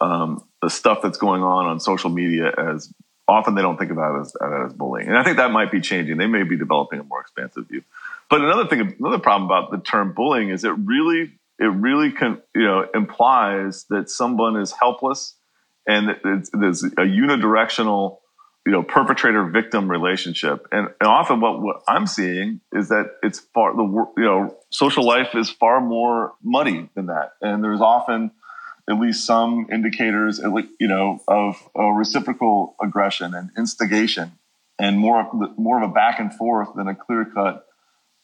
um, 0.00 0.44
the 0.62 0.70
stuff 0.70 1.00
that's 1.02 1.18
going 1.18 1.42
on 1.42 1.66
on 1.66 1.80
social 1.80 2.10
media 2.10 2.52
as 2.56 2.92
often 3.28 3.54
they 3.54 3.62
don't 3.62 3.76
think 3.76 3.90
about 3.90 4.16
it 4.16 4.20
as, 4.20 4.36
as 4.66 4.72
bullying. 4.72 5.08
And 5.08 5.18
I 5.18 5.24
think 5.24 5.36
that 5.38 5.50
might 5.50 5.72
be 5.72 5.80
changing. 5.80 6.16
They 6.16 6.26
may 6.26 6.44
be 6.44 6.56
developing 6.56 7.00
a 7.00 7.04
more 7.04 7.20
expansive 7.20 7.66
view. 7.68 7.82
But 8.30 8.40
another 8.40 8.66
thing, 8.66 8.94
another 8.98 9.18
problem 9.18 9.50
about 9.50 9.70
the 9.70 9.78
term 9.78 10.12
bullying 10.12 10.50
is 10.50 10.64
it 10.64 10.70
really, 10.70 11.32
it 11.58 11.64
really 11.64 12.12
can, 12.12 12.40
you 12.54 12.64
know, 12.64 12.86
implies 12.94 13.84
that 13.90 14.10
someone 14.10 14.56
is 14.56 14.72
helpless 14.72 15.34
and 15.86 16.16
there's 16.52 16.84
a 16.84 17.06
unidirectional, 17.06 18.18
you 18.64 18.72
know, 18.72 18.82
perpetrator 18.82 19.44
victim 19.46 19.88
relationship. 19.88 20.66
And, 20.72 20.88
and 21.00 21.08
often 21.08 21.40
what, 21.40 21.62
what 21.62 21.82
I'm 21.88 22.06
seeing 22.06 22.60
is 22.72 22.88
that 22.88 23.12
it's 23.22 23.38
far, 23.38 23.74
the, 23.74 23.84
you 24.16 24.24
know, 24.24 24.56
social 24.70 25.04
life 25.04 25.34
is 25.34 25.48
far 25.48 25.80
more 25.80 26.34
muddy 26.42 26.90
than 26.94 27.06
that. 27.06 27.32
And 27.40 27.62
there's 27.62 27.80
often, 27.80 28.32
at 28.88 29.00
least 29.00 29.26
some 29.26 29.66
indicators, 29.70 30.40
you 30.78 30.88
know, 30.88 31.20
of, 31.26 31.56
reciprocal 31.74 32.76
aggression 32.82 33.34
and 33.34 33.50
instigation, 33.56 34.32
and 34.78 34.98
more 34.98 35.28
more 35.56 35.82
of 35.82 35.90
a 35.90 35.92
back 35.92 36.20
and 36.20 36.32
forth 36.32 36.68
than 36.76 36.88
a 36.88 36.94
clear 36.94 37.24
cut. 37.24 37.66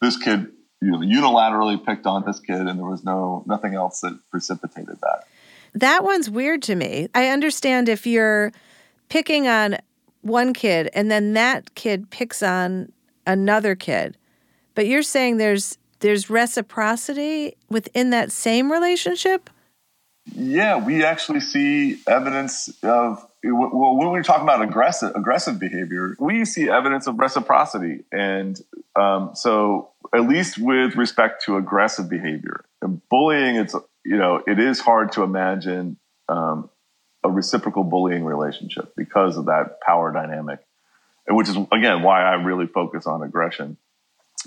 This 0.01 0.16
kid 0.16 0.53
you 0.83 0.90
know, 0.90 0.98
unilaterally 0.98 1.83
picked 1.85 2.07
on 2.07 2.25
this 2.27 2.40
kid, 2.40 2.66
and 2.66 2.79
there 2.79 2.87
was 2.87 3.05
no 3.05 3.44
nothing 3.46 3.75
else 3.75 4.01
that 4.01 4.18
precipitated 4.31 4.98
that. 5.01 5.25
That 5.75 6.05
one's 6.05 6.29
weird 6.29 6.61
to 6.62 6.75
me. 6.75 7.09
I 7.14 7.29
understand 7.29 7.88
if 7.88 8.07
you're 8.07 8.53
picking 9.09 9.46
on 9.46 9.79
one 10.22 10.53
kid 10.53 10.90
and 10.92 11.11
then 11.11 11.33
that 11.35 11.75
kid 11.75 12.11
picks 12.11 12.42
on 12.42 12.92
another 13.27 13.75
kid, 13.75 14.16
but 14.75 14.87
you're 14.87 15.03
saying 15.03 15.37
there's 15.37 15.79
there's 16.01 16.29
reciprocity 16.29 17.57
within 17.70 18.11
that 18.11 18.33
same 18.33 18.70
relationship. 18.72 19.48
Yeah, 20.27 20.85
we 20.85 21.05
actually 21.05 21.41
see 21.41 21.99
evidence 22.07 22.69
of 22.83 23.27
well 23.45 23.97
when 23.97 24.11
we're 24.11 24.23
talking 24.23 24.45
about 24.45 24.63
aggressive 24.63 25.15
aggressive 25.17 25.59
behavior, 25.59 26.17
we 26.21 26.45
see 26.45 26.71
evidence 26.71 27.09
of 27.09 27.19
reciprocity, 27.19 28.05
and 28.13 28.61
um, 28.95 29.33
so 29.35 29.91
at 30.15 30.29
least 30.29 30.59
with 30.59 30.95
respect 30.95 31.45
to 31.47 31.57
aggressive 31.57 32.09
behavior, 32.09 32.65
and 32.81 33.01
bullying, 33.09 33.57
it's 33.57 33.75
you 34.05 34.17
know 34.17 34.41
it 34.47 34.61
is 34.61 34.79
hard 34.79 35.11
to 35.13 35.25
imagine 35.25 35.97
um, 36.29 36.71
a 37.25 37.31
reciprocal 37.31 37.83
bullying 37.83 38.25
relationship 38.25 38.95
because 38.97 39.37
of 39.37 39.47
that 39.47 39.81
power 39.81 40.13
dynamic, 40.13 40.61
which 41.29 41.49
is 41.49 41.57
again 41.73 42.03
why 42.03 42.23
I 42.23 42.35
really 42.35 42.67
focus 42.67 43.09
on 43.09 43.25
aggression. 43.25 43.77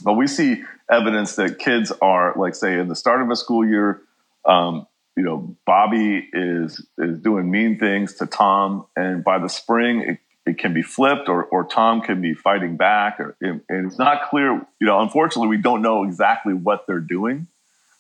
But 0.02 0.14
we 0.14 0.28
see 0.28 0.64
evidence 0.90 1.36
that 1.36 1.60
kids 1.60 1.92
are 2.02 2.34
like 2.38 2.56
say 2.56 2.80
in 2.80 2.88
the 2.88 2.96
start 2.96 3.22
of 3.22 3.30
a 3.30 3.36
school 3.36 3.68
year. 3.68 4.02
Um, 4.46 4.88
you 5.16 5.24
know, 5.24 5.56
Bobby 5.66 6.28
is 6.34 6.86
is 6.98 7.20
doing 7.20 7.50
mean 7.50 7.80
things 7.80 8.16
to 8.16 8.26
Tom, 8.26 8.86
and 8.96 9.24
by 9.24 9.40
the 9.40 9.48
spring, 9.48 10.02
it, 10.02 10.20
it 10.46 10.58
can 10.58 10.74
be 10.74 10.82
flipped, 10.82 11.30
or 11.30 11.46
or 11.46 11.64
Tom 11.64 12.02
can 12.02 12.22
be 12.22 12.34
fighting 12.34 12.76
back, 12.76 13.20
or 13.20 13.36
and 13.42 13.62
it's 13.70 13.98
not 13.98 14.30
clear. 14.30 14.52
You 14.80 14.88
know, 14.88 15.00
unfortunately, 15.00 15.48
we 15.48 15.58
don't 15.58 15.82
know 15.82 16.04
exactly 16.04 16.54
what 16.54 16.86
they're 16.86 17.00
doing. 17.00 17.48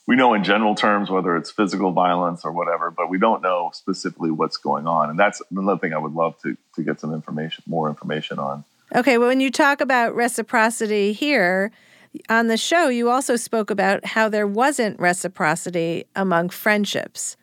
We 0.07 0.15
know 0.15 0.33
in 0.35 0.43
general 0.43 0.75
terms 0.75 1.09
whether 1.09 1.35
it's 1.35 1.49
physical 1.49 1.91
violence 1.91 2.45
or 2.45 2.51
whatever, 2.51 2.91
but 2.91 3.09
we 3.09 3.17
don't 3.17 3.41
know 3.41 3.71
specifically 3.73 4.29
what's 4.29 4.57
going 4.57 4.85
on, 4.85 5.09
and 5.09 5.17
that's 5.17 5.41
another 5.49 5.79
thing 5.79 5.93
I 5.93 5.97
would 5.97 6.13
love 6.13 6.39
to 6.41 6.57
to 6.75 6.83
get 6.83 6.99
some 6.99 7.13
information, 7.13 7.63
more 7.65 7.89
information 7.89 8.39
on. 8.39 8.65
Okay, 8.93 9.17
well, 9.17 9.29
when 9.29 9.39
you 9.39 9.49
talk 9.49 9.81
about 9.81 10.15
reciprocity 10.15 11.11
here, 11.13 11.71
on 12.29 12.47
the 12.47 12.57
show, 12.57 12.89
you 12.89 13.09
also 13.09 13.35
spoke 13.35 13.69
about 13.69 14.05
how 14.05 14.29
there 14.29 14.47
wasn't 14.47 14.99
reciprocity 14.99 16.05
among 16.15 16.49
friendships. 16.49 17.37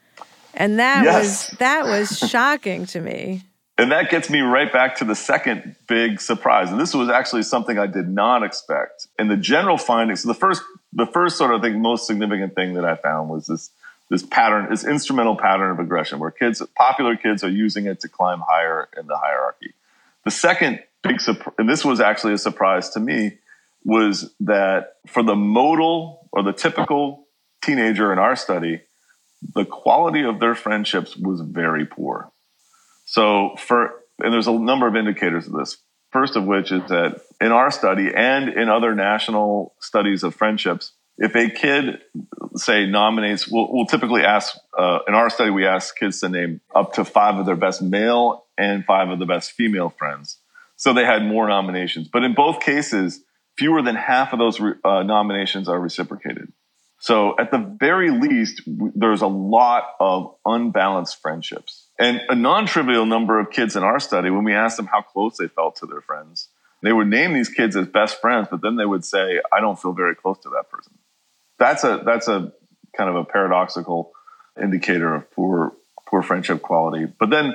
And 0.55 0.79
that 0.79 1.05
yes. 1.05 1.51
was 1.51 1.59
that 1.59 1.85
was 1.87 2.19
shocking 2.19 2.87
to 2.87 3.01
me. 3.01 3.43
And 3.79 3.91
that 3.91 4.11
gets 4.11 4.29
me 4.29 4.41
right 4.41 4.71
back 4.71 4.97
to 4.97 5.05
the 5.05 5.15
second 5.15 5.77
big 5.89 6.21
surprise. 6.21 6.71
And 6.71 6.79
this 6.79 6.95
was 6.95 7.09
actually 7.09 7.43
something 7.43 7.79
I 7.79 7.87
did 7.87 8.09
not 8.09 8.43
expect. 8.43 9.09
And 9.19 9.31
the 9.31 9.37
general 9.37 9.79
findings, 9.79 10.23
so 10.23 10.29
the 10.29 10.35
first 10.35 10.63
the 10.93 11.07
first 11.07 11.39
sort 11.39 11.55
of 11.55 11.63
thing 11.63 11.81
most 11.81 12.07
significant 12.07 12.55
thing 12.55 12.75
that 12.75 12.85
I 12.85 12.97
found 12.97 13.31
was 13.31 13.47
this 13.47 13.71
this 14.11 14.23
pattern, 14.23 14.69
this 14.69 14.85
instrumental 14.85 15.37
pattern 15.37 15.71
of 15.71 15.79
aggression 15.79 16.19
where 16.19 16.31
kids 16.31 16.63
popular 16.77 17.17
kids 17.17 17.43
are 17.43 17.49
using 17.49 17.87
it 17.87 18.01
to 18.01 18.09
climb 18.09 18.43
higher 18.47 18.89
in 18.99 19.07
the 19.07 19.17
hierarchy. 19.17 19.73
The 20.25 20.31
second 20.31 20.81
big 21.03 21.21
surprise, 21.21 21.55
and 21.59 21.69
this 21.69 21.85
was 21.85 21.99
actually 21.99 22.35
a 22.35 22.39
surprise 22.39 22.91
to 22.91 23.01
me, 23.01 23.39
was 23.85 24.33
that 24.41 24.95
for 25.07 25.23
the 25.23 25.35
modal 25.35 26.29
or 26.33 26.43
the 26.43 26.53
typical 26.53 27.27
teenager 27.63 28.13
in 28.13 28.19
our 28.19 28.37
study, 28.37 28.83
the 29.55 29.65
quality 29.65 30.23
of 30.23 30.41
their 30.41 30.55
friendships 30.55 31.17
was 31.17 31.41
very 31.41 31.87
poor. 31.87 32.31
So 33.05 33.57
for 33.59 33.93
and 34.19 34.33
there's 34.33 34.47
a 34.47 34.53
number 34.53 34.87
of 34.87 34.95
indicators 34.95 35.47
of 35.47 35.55
this. 35.55 35.79
First 36.11 36.37
of 36.37 36.45
which 36.45 36.71
is 36.71 36.83
that 36.89 37.23
in 37.41 37.53
our 37.53 37.71
study 37.71 38.13
and 38.15 38.49
in 38.49 38.69
other 38.69 38.95
national 38.95 39.75
studies 39.81 40.23
of 40.23 40.35
friendships, 40.35 40.93
if 41.19 41.35
a 41.35 41.51
kid 41.51 42.01
say 42.55 42.87
nominates, 42.87 43.49
we'll, 43.49 43.69
we'll 43.73 43.87
typically 43.87 44.23
ask 44.23 44.57
uh, 44.79 45.01
in 45.09 45.15
our 45.15 45.31
study 45.31 45.51
we 45.51 45.67
ask 45.67 45.97
kids 45.97 46.21
to 46.21 46.29
name 46.29 46.61
up 46.75 46.93
to 46.95 47.05
five 47.05 47.37
of 47.37 47.47
their 47.47 47.57
best 47.57 47.83
male 47.83 48.45
and 48.59 48.85
five 48.85 49.09
of 49.09 49.19
the 49.19 49.27
best 49.27 49.53
female 49.53 49.89
friends. 49.89 50.39
So 50.77 50.93
they 50.93 51.05
had 51.05 51.25
more 51.25 51.49
nominations, 51.49 52.09
but 52.09 52.25
in 52.25 52.35
both 52.35 52.61
cases, 52.61 53.23
fewer 53.57 53.83
than 53.83 53.95
half 53.95 54.33
of 54.33 54.39
those 54.39 54.61
uh, 54.61 55.03
nominations 55.03 55.69
are 55.69 55.79
reciprocated. 55.79 56.53
So 56.99 57.35
at 57.39 57.51
the 57.51 57.59
very 57.59 58.11
least, 58.11 58.63
there's 58.67 59.23
a 59.23 59.27
lot 59.27 59.85
of 59.99 60.37
unbalanced 60.47 61.21
friendships. 61.21 61.89
And 61.99 62.21
a 62.29 62.35
non-trivial 62.35 63.07
number 63.07 63.41
of 63.41 63.51
kids 63.51 63.75
in 63.75 63.83
our 63.83 63.99
study, 63.99 64.31
when 64.31 64.45
we 64.45 64.55
asked 64.55 64.77
them 64.77 64.87
how 64.87 65.03
close 65.03 65.37
they 65.37 65.49
felt 65.49 65.77
to 65.77 65.87
their 65.87 66.01
friends, 66.01 66.49
they 66.83 66.93
would 66.93 67.09
name 67.09 67.33
these 67.33 67.49
kids 67.49 67.77
as 67.77 67.87
best 67.89 68.21
friends, 68.21 68.49
but 68.51 68.63
then 68.63 68.77
they 68.77 68.87
would 68.87 69.05
say, 69.05 69.41
I 69.53 69.61
don't 69.61 69.81
feel 69.81 69.93
very 69.93 70.15
close 70.15 70.39
to 70.41 70.51
that 70.51 70.71
person. 70.71 70.93
That's 71.59 71.85
a, 71.85 72.03
that's 72.05 72.29
a, 72.29 72.53
kind 72.97 73.09
of 73.09 73.17
a 73.17 73.25
paradoxical 73.25 74.13
indicator 74.61 75.15
of 75.15 75.31
poor 75.31 75.73
poor 76.07 76.23
friendship 76.23 76.61
quality. 76.61 77.07
But 77.07 77.31
then 77.31 77.55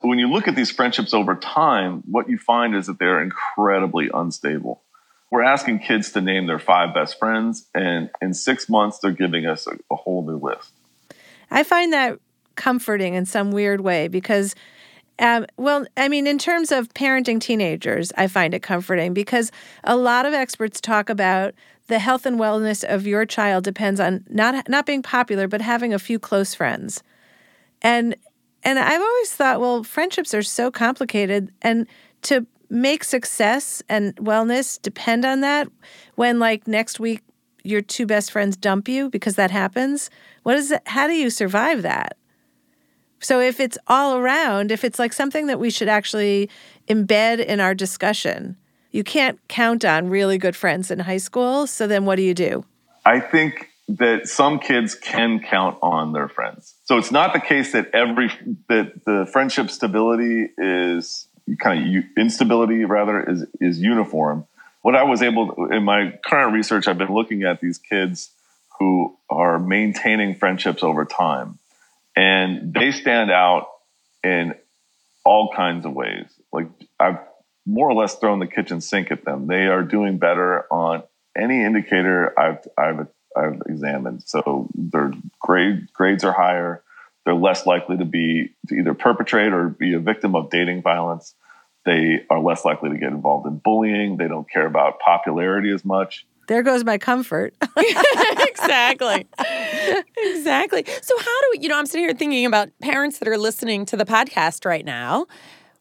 when 0.00 0.18
you 0.18 0.30
look 0.30 0.46
at 0.46 0.54
these 0.54 0.70
friendships 0.70 1.12
over 1.12 1.34
time, 1.34 2.02
what 2.06 2.28
you 2.28 2.38
find 2.38 2.74
is 2.74 2.86
that 2.86 2.98
they're 2.98 3.20
incredibly 3.20 4.10
unstable. 4.14 4.82
We're 5.30 5.42
asking 5.42 5.80
kids 5.80 6.12
to 6.12 6.20
name 6.20 6.46
their 6.46 6.58
five 6.58 6.94
best 6.94 7.18
friends, 7.18 7.66
and 7.74 8.10
in 8.22 8.32
six 8.32 8.68
months, 8.68 8.98
they're 9.00 9.10
giving 9.10 9.46
us 9.46 9.66
a, 9.66 9.72
a 9.90 9.96
whole 9.96 10.24
new 10.24 10.36
list. 10.38 10.72
I 11.50 11.62
find 11.62 11.92
that 11.92 12.18
comforting 12.54 13.14
in 13.14 13.26
some 13.26 13.50
weird 13.50 13.80
way 13.80 14.08
because 14.08 14.54
um, 15.18 15.46
well, 15.56 15.86
I 15.96 16.08
mean, 16.08 16.26
in 16.26 16.38
terms 16.38 16.70
of 16.70 16.92
parenting 16.92 17.40
teenagers, 17.40 18.12
I 18.18 18.26
find 18.26 18.52
it 18.52 18.62
comforting 18.62 19.14
because 19.14 19.50
a 19.84 19.96
lot 19.96 20.26
of 20.26 20.34
experts 20.34 20.80
talk 20.80 21.08
about 21.08 21.54
the 21.86 21.98
health 21.98 22.26
and 22.26 22.38
wellness 22.38 22.84
of 22.84 23.06
your 23.06 23.24
child 23.24 23.64
depends 23.64 23.98
on 23.98 24.24
not 24.28 24.68
not 24.68 24.84
being 24.84 25.02
popular, 25.02 25.48
but 25.48 25.60
having 25.60 25.94
a 25.94 25.98
few 25.98 26.18
close 26.18 26.54
friends. 26.54 27.02
And 27.80 28.14
and 28.62 28.78
I've 28.78 29.00
always 29.00 29.32
thought, 29.32 29.60
well, 29.60 29.84
friendships 29.84 30.34
are 30.34 30.42
so 30.42 30.70
complicated, 30.70 31.50
and 31.62 31.86
to 32.22 32.46
make 32.68 33.04
success 33.04 33.82
and 33.88 34.14
wellness 34.16 34.80
depend 34.80 35.24
on 35.24 35.40
that. 35.40 35.68
When 36.14 36.38
like 36.38 36.66
next 36.66 37.00
week 37.00 37.22
your 37.62 37.80
two 37.80 38.06
best 38.06 38.30
friends 38.30 38.56
dump 38.56 38.88
you 38.88 39.10
because 39.10 39.36
that 39.36 39.50
happens, 39.50 40.10
what 40.42 40.56
is 40.56 40.70
it? 40.70 40.82
How 40.86 41.06
do 41.06 41.14
you 41.14 41.30
survive 41.30 41.82
that? 41.82 42.16
So 43.20 43.40
if 43.40 43.60
it's 43.60 43.78
all 43.86 44.16
around, 44.16 44.70
if 44.70 44.84
it's 44.84 44.98
like 44.98 45.12
something 45.12 45.46
that 45.46 45.58
we 45.58 45.70
should 45.70 45.88
actually 45.88 46.50
embed 46.88 47.44
in 47.44 47.60
our 47.60 47.74
discussion, 47.74 48.56
you 48.92 49.02
can't 49.02 49.38
count 49.48 49.84
on 49.84 50.08
really 50.08 50.38
good 50.38 50.54
friends 50.54 50.90
in 50.90 51.00
high 51.00 51.16
school. 51.16 51.66
So 51.66 51.86
then 51.86 52.04
what 52.04 52.16
do 52.16 52.22
you 52.22 52.34
do? 52.34 52.64
I 53.04 53.20
think 53.20 53.68
that 53.88 54.26
some 54.26 54.58
kids 54.58 54.94
can 54.94 55.38
count 55.40 55.78
on 55.80 56.12
their 56.12 56.28
friends. 56.28 56.74
So 56.84 56.98
it's 56.98 57.12
not 57.12 57.32
the 57.32 57.40
case 57.40 57.72
that 57.72 57.88
every 57.94 58.28
that 58.68 59.04
the 59.04 59.28
friendship 59.32 59.70
stability 59.70 60.50
is 60.58 61.25
kind 61.60 61.96
of 61.96 62.04
instability 62.16 62.84
rather 62.84 63.28
is 63.28 63.46
is 63.60 63.80
uniform. 63.80 64.46
What 64.82 64.94
I 64.94 65.04
was 65.04 65.22
able 65.22 65.54
to, 65.54 65.64
in 65.74 65.84
my 65.84 66.18
current 66.24 66.52
research 66.52 66.88
I've 66.88 66.98
been 66.98 67.12
looking 67.12 67.44
at 67.44 67.60
these 67.60 67.78
kids 67.78 68.30
who 68.78 69.16
are 69.30 69.58
maintaining 69.58 70.34
friendships 70.34 70.82
over 70.82 71.04
time 71.04 71.58
and 72.16 72.72
they 72.72 72.90
stand 72.90 73.30
out 73.30 73.68
in 74.24 74.54
all 75.24 75.52
kinds 75.54 75.84
of 75.84 75.92
ways. 75.92 76.26
Like 76.52 76.68
I've 76.98 77.18
more 77.66 77.90
or 77.90 77.94
less 77.94 78.14
thrown 78.16 78.38
the 78.38 78.46
kitchen 78.46 78.80
sink 78.80 79.10
at 79.10 79.24
them. 79.24 79.46
They 79.46 79.66
are 79.66 79.82
doing 79.82 80.18
better 80.18 80.66
on 80.72 81.02
any 81.36 81.62
indicator 81.62 82.38
I've 82.38 82.66
I've 82.78 83.08
I've 83.36 83.60
examined. 83.66 84.22
So 84.24 84.68
their 84.74 85.12
grade 85.40 85.92
grades 85.92 86.24
are 86.24 86.32
higher. 86.32 86.82
They're 87.26 87.34
less 87.34 87.66
likely 87.66 87.98
to 87.98 88.06
be 88.06 88.54
to 88.68 88.76
either 88.76 88.94
perpetrate 88.94 89.52
or 89.52 89.68
be 89.68 89.92
a 89.92 90.00
victim 90.00 90.34
of 90.34 90.48
dating 90.48 90.80
violence. 90.80 91.34
They 91.84 92.24
are 92.30 92.40
less 92.40 92.64
likely 92.64 92.90
to 92.90 92.96
get 92.96 93.10
involved 93.10 93.46
in 93.46 93.58
bullying. 93.58 94.16
They 94.16 94.28
don't 94.28 94.48
care 94.50 94.66
about 94.66 94.98
popularity 95.00 95.70
as 95.70 95.84
much 95.84 96.24
there 96.46 96.62
goes 96.62 96.84
my 96.84 96.98
comfort. 96.98 97.54
exactly. 97.76 99.26
exactly. 100.16 100.84
So, 101.02 101.18
how 101.18 101.40
do 101.40 101.48
we, 101.52 101.58
you 101.60 101.68
know, 101.68 101.78
I'm 101.78 101.86
sitting 101.86 102.04
here 102.04 102.14
thinking 102.14 102.46
about 102.46 102.70
parents 102.80 103.18
that 103.18 103.28
are 103.28 103.38
listening 103.38 103.84
to 103.86 103.96
the 103.96 104.04
podcast 104.04 104.64
right 104.64 104.84
now. 104.84 105.26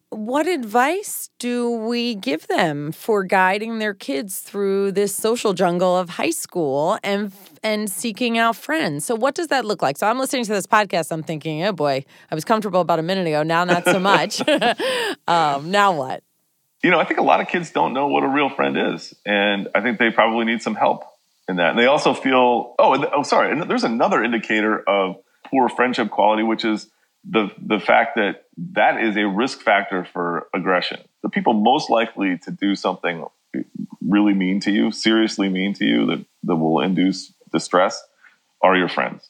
What 0.09 0.47
advice 0.47 1.29
do 1.39 1.69
we 1.69 2.15
give 2.15 2.47
them 2.47 2.91
for 2.91 3.23
guiding 3.23 3.79
their 3.79 3.93
kids 3.93 4.39
through 4.39 4.93
this 4.93 5.13
social 5.13 5.53
jungle 5.53 5.97
of 5.97 6.09
high 6.09 6.29
school 6.29 6.97
and 7.03 7.33
and 7.63 7.89
seeking 7.89 8.37
out 8.37 8.55
friends? 8.55 9.05
So 9.05 9.15
what 9.15 9.35
does 9.35 9.47
that 9.47 9.65
look 9.65 9.81
like? 9.81 9.97
So 9.97 10.07
I'm 10.07 10.19
listening 10.19 10.45
to 10.45 10.53
this 10.53 10.67
podcast. 10.67 11.11
I'm 11.11 11.23
thinking, 11.23 11.63
oh 11.63 11.73
boy, 11.73 12.05
I 12.31 12.35
was 12.35 12.45
comfortable 12.45 12.81
about 12.81 12.99
a 12.99 13.03
minute 13.03 13.27
ago. 13.27 13.43
Now 13.43 13.65
not 13.65 13.83
so 13.83 13.99
much. 13.99 14.41
um, 15.27 15.71
now 15.71 15.97
what? 15.97 16.23
you 16.85 16.91
know, 16.91 16.99
I 16.99 17.03
think 17.03 17.19
a 17.19 17.23
lot 17.23 17.41
of 17.41 17.47
kids 17.47 17.71
don't 17.71 17.93
know 17.93 18.05
what 18.05 18.23
a 18.23 18.27
real 18.27 18.47
friend 18.47 18.77
is, 18.77 19.11
and 19.25 19.69
I 19.73 19.81
think 19.81 19.97
they 19.97 20.11
probably 20.11 20.45
need 20.45 20.61
some 20.61 20.75
help 20.75 21.03
in 21.49 21.55
that. 21.55 21.71
And 21.71 21.79
they 21.79 21.87
also 21.87 22.13
feel, 22.13 22.75
oh, 22.77 23.03
oh, 23.11 23.23
sorry, 23.23 23.51
and 23.51 23.67
there's 23.67 23.83
another 23.83 24.23
indicator 24.23 24.87
of 24.87 25.15
poor 25.45 25.67
friendship 25.67 26.11
quality, 26.11 26.43
which 26.43 26.63
is 26.63 26.87
the 27.29 27.51
the 27.57 27.79
fact 27.79 28.15
that 28.15 28.45
that 28.73 29.01
is 29.01 29.17
a 29.17 29.27
risk 29.27 29.61
factor 29.61 30.05
for 30.05 30.47
aggression. 30.53 30.99
The 31.23 31.29
people 31.29 31.53
most 31.53 31.89
likely 31.89 32.37
to 32.43 32.51
do 32.51 32.75
something 32.75 33.25
really 34.01 34.33
mean 34.33 34.59
to 34.61 34.71
you, 34.71 34.91
seriously 34.91 35.49
mean 35.49 35.73
to 35.75 35.85
you, 35.85 36.05
that 36.07 36.25
that 36.43 36.55
will 36.55 36.81
induce 36.81 37.33
distress, 37.51 38.01
are 38.61 38.75
your 38.75 38.89
friends 38.89 39.29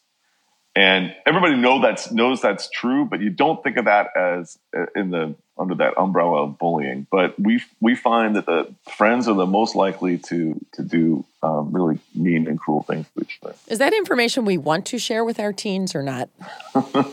and 0.76 1.16
everybody 1.26 1.56
know 1.56 1.82
that's 1.82 2.12
knows 2.12 2.42
that's 2.42 2.70
true 2.70 3.06
but 3.06 3.22
you 3.22 3.30
don't 3.30 3.64
think 3.64 3.78
of 3.78 3.86
that 3.86 4.16
as 4.16 4.58
uh, 4.76 4.86
in 4.96 5.12
the 5.12 5.36
under 5.58 5.76
that 5.76 5.94
umbrella 5.98 6.44
of 6.44 6.58
bullying. 6.58 7.08
But 7.10 7.40
we 7.40 7.64
we 7.80 7.96
find 7.96 8.36
that 8.36 8.46
the 8.46 8.74
friends 8.98 9.28
are 9.28 9.36
the 9.36 9.46
most 9.46 9.76
likely 9.76 10.18
to 10.18 10.60
to 10.74 10.84
do 10.84 11.26
um, 11.44 11.72
really 11.72 12.00
mean 12.14 12.48
and 12.48 12.60
cruel 12.60 12.84
things 12.84 13.08
to 13.16 13.24
each 13.24 13.40
other. 13.44 13.56
Is 13.68 13.80
that 13.80 13.94
information 13.94 14.46
we 14.46 14.58
want 14.58 14.86
to 14.88 14.98
share 14.98 15.24
with 15.24 15.40
our 15.40 15.54
teens 15.54 15.96
or 15.96 16.04
not? 16.04 16.30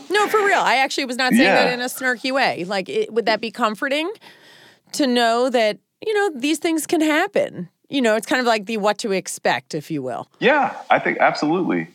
No 0.09 0.27
for 0.27 0.45
real. 0.45 0.59
I 0.59 0.77
actually 0.77 1.05
was 1.05 1.17
not 1.17 1.31
saying 1.31 1.43
yeah. 1.43 1.63
that 1.63 1.73
in 1.73 1.81
a 1.81 1.85
snarky 1.85 2.31
way. 2.31 2.65
Like 2.65 2.89
it, 2.89 3.13
would 3.13 3.25
that 3.25 3.41
be 3.41 3.51
comforting 3.51 4.11
to 4.93 5.07
know 5.07 5.49
that 5.49 5.79
you 6.05 6.13
know 6.13 6.39
these 6.39 6.59
things 6.59 6.85
can 6.85 7.01
happen? 7.01 7.69
You 7.89 8.01
know 8.01 8.15
it's 8.15 8.27
kind 8.27 8.39
of 8.39 8.45
like 8.45 8.65
the 8.65 8.77
what 8.77 8.97
to 8.99 9.11
expect 9.11 9.73
if 9.73 9.89
you 9.89 10.01
will. 10.01 10.27
Yeah 10.39 10.75
i 10.89 10.99
think 10.99 11.17
absolutely 11.19 11.87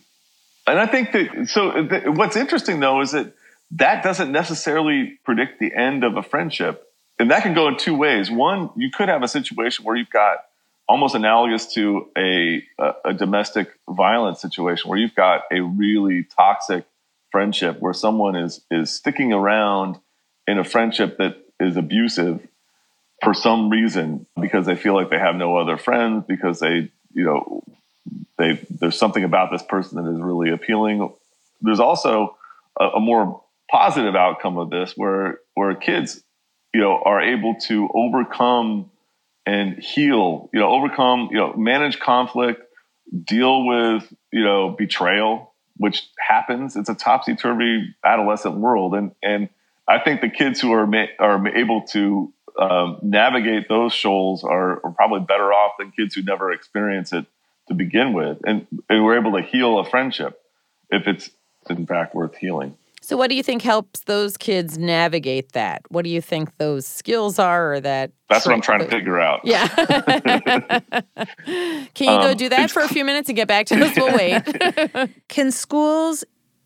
and 0.69 0.79
I 0.79 0.85
think 0.85 1.11
that 1.11 1.49
so 1.49 1.87
th- 1.87 2.03
what's 2.07 2.35
interesting 2.35 2.79
though 2.79 3.01
is 3.01 3.11
that 3.11 3.33
that 3.71 4.03
doesn't 4.03 4.31
necessarily 4.31 5.19
predict 5.23 5.59
the 5.59 5.73
end 5.73 6.03
of 6.03 6.17
a 6.17 6.23
friendship. 6.23 6.85
And 7.19 7.31
that 7.31 7.43
can 7.43 7.53
go 7.53 7.67
in 7.67 7.77
two 7.77 7.95
ways. 7.95 8.31
One, 8.31 8.69
you 8.77 8.89
could 8.89 9.09
have 9.09 9.23
a 9.23 9.27
situation 9.27 9.85
where 9.85 9.95
you've 9.95 10.09
got 10.09 10.37
almost 10.87 11.13
analogous 11.15 11.71
to 11.73 12.09
a, 12.17 12.63
a, 12.79 12.93
a 13.05 13.13
domestic 13.13 13.69
violence 13.87 14.41
situation 14.41 14.89
where 14.89 14.97
you've 14.97 15.15
got 15.15 15.41
a 15.51 15.61
really 15.61 16.23
toxic 16.23 16.85
friendship 17.31 17.79
where 17.79 17.93
someone 17.93 18.35
is 18.35 18.61
is 18.71 18.89
sticking 18.89 19.31
around 19.31 19.99
in 20.47 20.57
a 20.57 20.63
friendship 20.63 21.17
that 21.17 21.37
is 21.59 21.77
abusive 21.77 22.45
for 23.23 23.33
some 23.33 23.69
reason 23.69 24.25
because 24.41 24.65
they 24.65 24.75
feel 24.75 24.95
like 24.95 25.11
they 25.11 25.19
have 25.19 25.35
no 25.35 25.57
other 25.57 25.77
friends 25.77 26.23
because 26.27 26.59
they 26.59 26.91
you 27.13 27.23
know 27.23 27.63
they 28.37 28.65
there's 28.69 28.97
something 28.97 29.23
about 29.23 29.51
this 29.51 29.63
person 29.63 30.03
that 30.03 30.09
is 30.09 30.19
really 30.19 30.49
appealing. 30.49 31.13
There's 31.61 31.79
also 31.79 32.37
a, 32.79 32.85
a 32.85 32.99
more 32.99 33.43
positive 33.69 34.15
outcome 34.15 34.57
of 34.57 34.69
this 34.69 34.93
where 34.95 35.39
where 35.55 35.75
kids 35.75 36.23
you 36.73 36.81
know 36.81 37.01
are 37.03 37.21
able 37.21 37.55
to 37.67 37.89
overcome 37.93 38.89
and 39.45 39.77
heal 39.79 40.49
you 40.53 40.59
know 40.59 40.69
overcome 40.69 41.29
you 41.31 41.37
know 41.37 41.53
manage 41.53 41.99
conflict 41.99 42.61
deal 43.25 43.65
with 43.65 44.11
you 44.31 44.43
know 44.43 44.75
betrayal 44.77 45.49
which 45.79 46.09
happens. 46.19 46.75
It's 46.75 46.89
a 46.89 46.93
topsy-turvy 46.93 47.95
adolescent 48.03 48.55
world. 48.55 48.93
And 48.93 49.11
and 49.23 49.49
i 49.87 49.97
think 49.97 50.21
the 50.21 50.29
kids 50.29 50.59
who 50.61 50.71
are 50.73 50.85
ma- 50.85 51.07
are 51.19 51.47
able 51.47 51.81
to 51.93 52.31
um, 52.59 52.99
navigate 53.01 53.69
those 53.69 53.93
shoals 53.93 54.43
are, 54.43 54.85
are 54.85 54.91
probably 54.91 55.21
better 55.21 55.53
off 55.53 55.73
than 55.79 55.91
kids 55.91 56.13
who 56.13 56.21
never 56.21 56.51
experience 56.51 57.13
it 57.13 57.25
to 57.69 57.75
begin 57.75 58.13
with, 58.13 58.39
and, 58.45 58.67
and 58.89 59.03
we're 59.03 59.17
able 59.17 59.31
to 59.33 59.41
heal 59.41 59.79
a 59.79 59.85
friendship 59.85 60.39
if 60.89 61.07
it's 61.07 61.29
in 61.69 61.85
fact 61.85 62.13
worth 62.13 62.35
healing. 62.35 62.75
So, 63.01 63.15
what 63.17 63.29
do 63.29 63.35
you 63.35 63.43
think 63.43 63.61
helps 63.61 64.01
those 64.01 64.37
kids 64.37 64.77
navigate 64.77 65.53
that? 65.53 65.81
What 65.89 66.03
do 66.03 66.09
you 66.09 66.21
think 66.21 66.57
those 66.57 66.85
skills 66.85 67.39
are, 67.39 67.73
or 67.73 67.79
that? 67.79 68.11
That's 68.29 68.45
what 68.45 68.53
I'm 68.53 68.61
trying 68.61 68.81
to 68.81 68.87
figure 68.87 69.19
out. 69.19 69.41
Yeah. 69.43 69.67
Can 71.95 72.07
you 72.07 72.09
um, 72.09 72.21
go 72.21 72.33
do 72.35 72.49
that 72.49 72.69
for 72.69 72.81
a 72.81 72.87
few 72.87 73.05
minutes 73.05 73.29
and 73.29 73.35
get 73.35 73.47
back 73.47 73.65
to 73.67 73.83
us? 73.83 73.95
We'll 73.95 74.15
wait. 74.15 75.09
Can 75.29 75.51
schools 75.51 76.23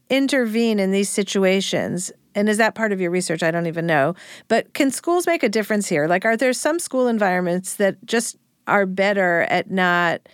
intervene 0.10 0.80
in 0.80 0.92
these 0.92 1.10
situations? 1.10 2.12
And 2.36 2.50
is 2.50 2.58
that 2.58 2.76
part 2.76 2.92
of 2.92 3.00
your 3.00 3.12
research? 3.12 3.44
I 3.44 3.52
don't 3.52 3.68
even 3.68 3.86
know. 3.86 4.16
But 4.48 4.74
can 4.74 4.92
schools 4.92 5.28
make 5.28 5.44
a 5.44 5.50
difference 5.50 5.88
here? 5.88 6.08
Like, 6.08 6.26
are 6.26 6.36
there 6.36 6.52
some 6.52 6.80
school 6.80 7.08
environments 7.08 7.76
that 7.76 8.04
just 8.06 8.38
are 8.68 8.86
better 8.86 9.42
at 9.50 9.70
not? 9.70 10.28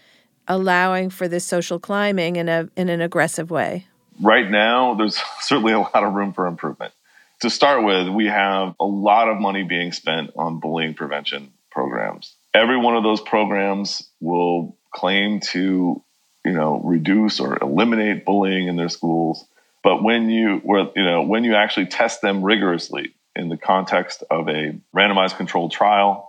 Allowing 0.50 1.12
for 1.12 1.28
this 1.28 1.46
social 1.46 1.80
climbing 1.80 2.36
in 2.36 2.50
a 2.50 2.68
in 2.76 2.90
an 2.90 3.00
aggressive 3.00 3.50
way? 3.50 3.86
Right 4.20 4.50
now, 4.50 4.96
there's 4.96 5.22
certainly 5.42 5.74
a 5.74 5.80
lot 5.80 6.04
of 6.04 6.14
room 6.14 6.34
for 6.34 6.48
improvement. 6.48 6.94
To 7.42 7.50
start 7.50 7.86
with, 7.86 8.10
we 8.10 8.26
have 8.26 8.76
a 8.80 8.86
lot 8.86 9.30
of 9.30 9.38
money 9.38 9.64
being 9.64 9.94
spent 9.94 10.32
on 10.36 10.60
bullying 10.60 10.94
prevention 10.94 11.54
programs. 11.72 12.36
Every 12.54 12.76
one 12.76 12.98
of 12.98 13.04
those 13.04 13.22
programs 13.22 14.04
will 14.20 14.76
claim 14.92 15.40
to, 15.52 16.04
you 16.44 16.52
know, 16.52 16.82
reduce 16.84 17.40
or 17.40 17.58
eliminate 17.62 18.26
bullying 18.26 18.68
in 18.68 18.76
their 18.76 18.90
schools. 18.90 19.46
But 19.84 20.04
when 20.04 20.30
you, 20.30 20.62
you 20.96 21.06
know, 21.06 21.22
when 21.22 21.46
you 21.46 21.56
actually 21.56 21.86
test 21.86 22.22
them 22.22 22.44
rigorously 22.44 23.14
in 23.36 23.48
the 23.48 23.56
context 23.56 24.24
of 24.30 24.50
a 24.50 24.78
randomized 24.94 25.38
controlled 25.38 25.72
trial, 25.72 26.29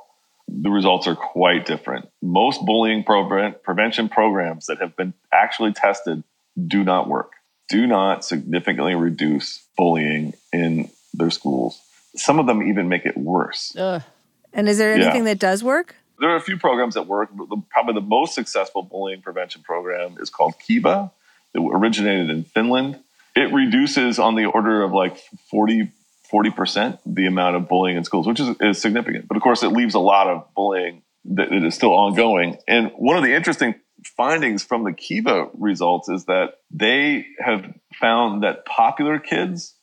the 0.62 0.70
results 0.70 1.06
are 1.06 1.14
quite 1.16 1.66
different. 1.66 2.08
Most 2.22 2.64
bullying 2.64 3.04
prevention 3.04 4.08
programs 4.08 4.66
that 4.66 4.78
have 4.80 4.96
been 4.96 5.14
actually 5.32 5.72
tested 5.72 6.22
do 6.66 6.84
not 6.84 7.08
work. 7.08 7.32
Do 7.68 7.86
not 7.86 8.24
significantly 8.24 8.94
reduce 8.94 9.64
bullying 9.76 10.34
in 10.52 10.90
their 11.14 11.30
schools. 11.30 11.80
Some 12.16 12.38
of 12.38 12.46
them 12.46 12.62
even 12.68 12.88
make 12.88 13.06
it 13.06 13.16
worse. 13.16 13.74
Ugh. 13.78 14.02
And 14.52 14.68
is 14.68 14.78
there 14.78 14.96
Yeah. 14.96 15.04
anything 15.04 15.24
that 15.24 15.38
does 15.38 15.62
work? 15.62 15.94
There 16.18 16.28
are 16.30 16.36
a 16.36 16.40
few 16.40 16.58
programs 16.58 16.94
that 16.94 17.06
work. 17.06 17.30
but 17.32 17.48
the- 17.48 17.62
Probably 17.70 17.94
the 17.94 18.00
most 18.06 18.34
successful 18.34 18.82
bullying 18.82 19.22
prevention 19.22 19.62
program 19.62 20.16
is 20.20 20.28
called 20.28 20.54
KiVa. 20.58 21.10
It 21.54 21.60
originated 21.60 22.28
in 22.30 22.44
Finland. 22.44 22.98
It 23.36 23.52
reduces 23.52 24.18
on 24.18 24.34
the 24.34 24.46
order 24.46 24.82
of 24.82 24.92
like 24.92 25.16
40, 25.50 25.90
40% 26.32 26.98
the 27.06 27.26
amount 27.26 27.56
of 27.56 27.68
bullying 27.68 27.96
in 27.96 28.04
schools, 28.04 28.26
which 28.26 28.40
is, 28.40 28.56
is 28.60 28.80
significant. 28.80 29.28
But 29.28 29.36
of 29.36 29.42
course, 29.42 29.62
it 29.62 29.68
leaves 29.68 29.94
a 29.94 30.00
lot 30.00 30.28
of 30.28 30.52
bullying 30.54 31.02
that 31.26 31.52
is 31.52 31.74
still 31.74 31.92
ongoing. 31.92 32.56
And 32.66 32.92
one 32.96 33.16
of 33.16 33.22
the 33.22 33.34
interesting 33.34 33.74
findings 34.16 34.62
from 34.62 34.84
the 34.84 34.92
KiVa 34.92 35.50
results 35.54 36.08
is 36.08 36.24
that 36.26 36.54
they 36.70 37.26
have 37.38 37.74
found 37.94 38.42
that 38.42 38.64
popular 38.64 39.18
kids 39.18 39.74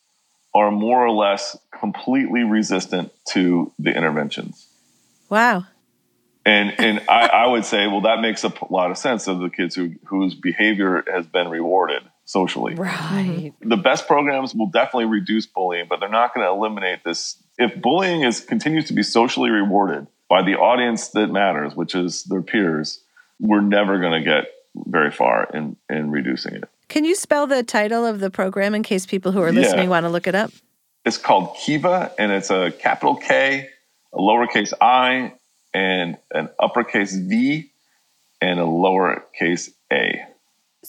are 0.56 0.72
more 0.72 1.06
or 1.06 1.12
less 1.12 1.58
completely 1.78 2.44
resistant 2.44 3.12
to 3.30 3.72
the 3.78 3.96
interventions. 3.96 4.68
Wow. 5.30 5.66
And 6.46 6.80
and 6.80 7.02
I, 7.10 7.28
I 7.28 7.48
would 7.48 7.66
say, 7.66 7.88
well, 7.88 8.02
that 8.02 8.22
makes 8.22 8.44
a 8.46 8.54
lot 8.70 8.90
of 8.90 8.98
sense 8.98 9.28
of 9.28 9.40
the 9.40 9.50
kids 9.50 9.76
who 9.76 9.96
whose 10.06 10.34
behavior 10.34 11.04
has 11.12 11.28
been 11.28 11.50
rewarded 11.50 12.04
socially. 12.28 12.76
Right. 12.76 13.54
The 13.62 13.78
best 13.78 14.06
programs 14.06 14.54
will 14.54 14.68
definitely 14.68 15.06
reduce 15.06 15.48
bullying, 15.48 15.86
but 15.90 16.00
they're 16.00 16.10
not 16.10 16.36
going 16.36 16.46
to 16.46 16.52
eliminate 16.52 17.04
this. 17.04 17.42
If 17.58 17.82
bullying 17.82 18.22
is 18.22 18.42
continues 18.42 18.86
to 18.88 18.94
be 18.94 19.02
socially 19.02 19.50
rewarded 19.50 20.08
by 20.30 20.44
the 20.44 20.56
audience 20.56 21.08
that 21.10 21.28
matters, 21.28 21.74
which 21.76 21.96
is 21.96 22.26
their 22.26 22.42
peers, 22.42 23.02
we're 23.40 23.62
never 23.62 23.98
going 24.00 24.12
to 24.12 24.30
get 24.30 24.46
very 24.76 25.10
far 25.10 25.48
in 25.54 25.78
in 25.90 26.12
reducing 26.12 26.54
it. 26.56 26.66
Can 26.90 27.06
you 27.06 27.16
spell 27.16 27.48
the 27.48 27.64
title 27.64 28.06
of 28.06 28.20
the 28.20 28.30
program 28.30 28.76
in 28.76 28.84
case 28.84 29.06
people 29.06 29.32
who 29.32 29.42
are 29.42 29.52
Yeah. 29.52 29.62
listening 29.62 29.90
want 29.90 30.04
to 30.06 30.10
look 30.10 30.28
it 30.28 30.36
up? 30.36 30.52
It's 31.06 31.18
called 31.18 31.56
KiVa, 31.56 32.12
and 32.20 32.32
it's 32.34 32.50
a 32.50 32.72
capital 32.72 33.16
K, 33.16 33.70
a 34.14 34.18
lowercase 34.18 34.74
I, 34.82 35.34
and 35.74 36.18
an 36.32 36.50
uppercase 36.60 37.16
V, 37.16 37.72
and 38.42 38.60
a 38.60 38.64
lowercase 38.64 39.70
A. 39.92 40.26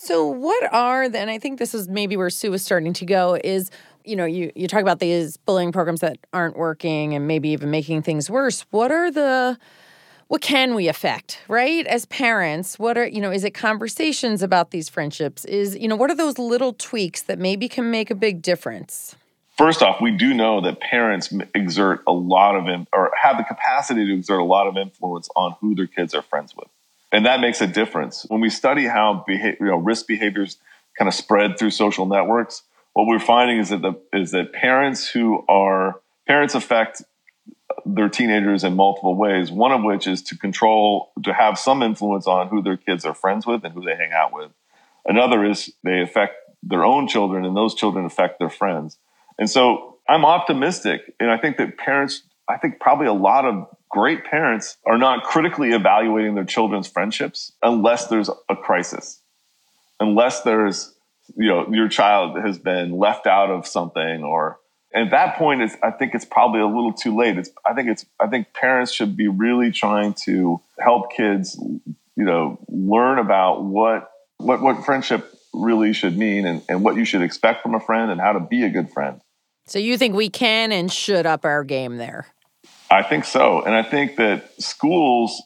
So 0.01 0.29
what 0.29 0.73
are 0.73 1.09
then? 1.09 1.29
I 1.29 1.39
think 1.39 1.59
this 1.59 1.75
is 1.75 1.89
maybe 1.89 2.17
where 2.17 2.31
Sue 2.31 2.53
was 2.53 2.65
starting 2.65 2.93
to 2.95 3.05
go 3.05 3.37
is, 3.43 3.69
you 4.05 4.15
know, 4.15 4.25
you, 4.25 4.53
you 4.55 4.69
talk 4.69 4.81
about 4.81 5.01
these 5.01 5.37
bullying 5.37 5.73
programs 5.73 6.01
that 6.01 6.19
aren't 6.33 6.57
working 6.57 7.15
and 7.15 7.27
maybe 7.27 7.49
even 7.49 7.71
making 7.71 8.03
things 8.03 8.31
worse. 8.31 8.65
What 8.71 8.93
are 8.93 9.11
the, 9.11 9.59
what 10.29 10.41
can 10.41 10.77
we 10.77 10.87
affect, 10.87 11.41
right? 11.49 11.85
As 11.87 12.07
parents, 12.07 12.79
what 12.79 12.97
are, 12.97 13.07
you 13.07 13.21
know, 13.21 13.33
is 13.33 13.43
it 13.43 13.51
conversations 13.51 14.41
about 14.41 14.71
these 14.71 14.89
friendships? 14.89 15.45
Is, 15.45 15.77
you 15.77 15.89
know, 15.89 15.97
what 15.97 16.11
are 16.11 16.17
those 16.17 16.39
little 16.39 16.73
tweaks 16.73 17.23
that 17.23 17.41
maybe 17.41 17.69
can 17.69 17.91
make 17.91 18.09
a 18.09 18.15
big 18.15 18.41
difference? 18.41 19.17
First 19.59 19.83
off, 19.83 20.01
we 20.01 20.13
do 20.13 20.33
know 20.33 20.61
that 20.61 20.81
parents 20.81 21.35
exert 21.57 22.05
a 22.07 22.13
lot 22.13 22.55
of, 22.55 22.87
or 22.93 23.11
have 23.21 23.37
the 23.37 23.45
capacity 23.45 24.07
to 24.07 24.15
exert 24.15 24.41
a 24.41 24.45
lot 24.45 24.69
of 24.69 24.77
influence 24.77 25.29
on 25.35 25.57
who 25.61 25.75
their 25.75 25.89
kids 25.89 26.15
are 26.15 26.23
friends 26.23 26.57
with. 26.57 26.69
And 27.13 27.27
that 27.27 27.41
makes 27.41 27.61
a 27.61 27.67
difference. 27.67 28.27
When 28.29 28.41
we 28.41 28.51
study 28.51 28.87
how 28.87 29.25
beha- 29.27 29.57
you 29.61 29.67
know, 29.67 29.77
risk 29.77 30.07
behaviors 30.07 30.59
kind 30.99 31.09
of 31.09 31.15
spread 31.15 31.59
through 31.59 31.71
social 31.71 32.07
networks, 32.07 32.63
what 32.93 33.07
we're 33.07 33.19
finding 33.19 33.59
is 33.59 33.71
that 33.71 33.83
the, 33.83 33.95
is 34.13 34.33
that 34.33 34.53
parents 34.53 35.09
who 35.09 35.45
are 35.49 36.01
parents 36.27 36.55
affect 36.55 37.03
their 37.87 38.09
teenagers 38.09 38.65
in 38.65 38.75
multiple 38.75 39.15
ways. 39.15 39.51
One 39.51 39.73
of 39.73 39.83
which 39.83 40.07
is 40.07 40.23
to 40.25 40.37
control, 40.37 41.13
to 41.25 41.33
have 41.33 41.59
some 41.59 41.83
influence 41.83 42.27
on 42.27 42.49
who 42.49 42.63
their 42.63 42.77
kids 42.77 43.05
are 43.05 43.15
friends 43.15 43.47
with 43.47 43.65
and 43.65 43.73
who 43.73 43.83
they 43.83 43.95
hang 43.97 44.13
out 44.13 44.33
with. 44.33 44.51
Another 45.07 45.45
is 45.45 45.73
they 45.85 46.03
affect 46.03 46.35
their 46.63 46.85
own 46.85 47.07
children, 47.07 47.45
and 47.45 47.57
those 47.57 47.75
children 47.75 48.05
affect 48.05 48.39
their 48.39 48.51
friends. 48.51 48.99
And 49.39 49.49
so 49.49 49.99
I'm 50.09 50.25
optimistic, 50.25 51.15
and 51.21 51.31
I 51.31 51.39
think 51.39 51.57
that 51.59 51.79
parents, 51.79 52.23
I 52.49 52.57
think 52.59 52.81
probably 52.81 53.07
a 53.07 53.13
lot 53.13 53.45
of 53.45 53.69
great 53.89 54.25
parents 54.25 54.77
are 54.87 54.99
not 54.99 55.25
critically 55.25 55.73
evaluating 55.73 56.35
their 56.35 56.45
children's 56.45 56.89
friendships 56.89 57.53
unless 57.63 58.09
there's 58.09 58.31
a 58.49 58.57
crisis, 58.57 59.21
unless 60.01 60.43
there's, 60.43 60.95
you 61.37 61.49
know, 61.49 61.67
your 61.71 61.89
child 61.89 62.39
has 62.39 62.59
been 62.59 62.93
left 62.93 63.27
out 63.27 63.51
of 63.51 63.67
something 63.67 64.23
or 64.23 64.59
at 64.95 65.11
that 65.11 65.37
point 65.37 65.61
it's 65.61 65.77
i 65.83 65.91
think 65.91 66.15
it's 66.15 66.25
probably 66.25 66.61
a 66.61 66.67
little 66.67 66.93
too 66.93 67.15
late. 67.15 67.37
It's 67.37 67.51
i 67.67 67.75
think 67.75 67.89
it's 67.89 68.07
i 68.19 68.27
think 68.27 68.55
parents 68.55 68.93
should 68.93 69.17
be 69.17 69.29
really 69.29 69.71
trying 69.71 70.15
to 70.25 70.61
help 70.79 71.13
kids 71.13 71.61
you 72.17 72.25
know 72.25 72.59
learn 72.69 73.19
about 73.19 73.65
what 73.65 74.11
what 74.39 74.63
what 74.63 74.85
friendship 74.85 75.35
really 75.53 75.93
should 75.93 76.17
mean 76.17 76.47
and, 76.47 76.63
and 76.69 76.83
what 76.83 76.97
you 76.97 77.05
should 77.05 77.23
expect 77.23 77.63
from 77.63 77.75
a 77.75 77.81
friend 77.81 78.11
and 78.11 78.21
how 78.21 78.33
to 78.33 78.41
be 78.41 78.65
a 78.65 78.71
good 78.71 78.91
friend. 78.91 79.21
So 79.67 79.79
you 79.79 79.99
think 79.99 80.15
we 80.15 80.31
can 80.31 80.73
and 80.73 80.91
should 80.93 81.27
up 81.27 81.45
our 81.45 81.65
game 81.65 81.97
there? 81.97 82.27
I 82.91 83.03
think 83.03 83.25
so. 83.25 83.63
And 83.63 83.75
I 83.75 83.83
think 83.83 84.17
that 84.17 84.51
schools, 84.63 85.43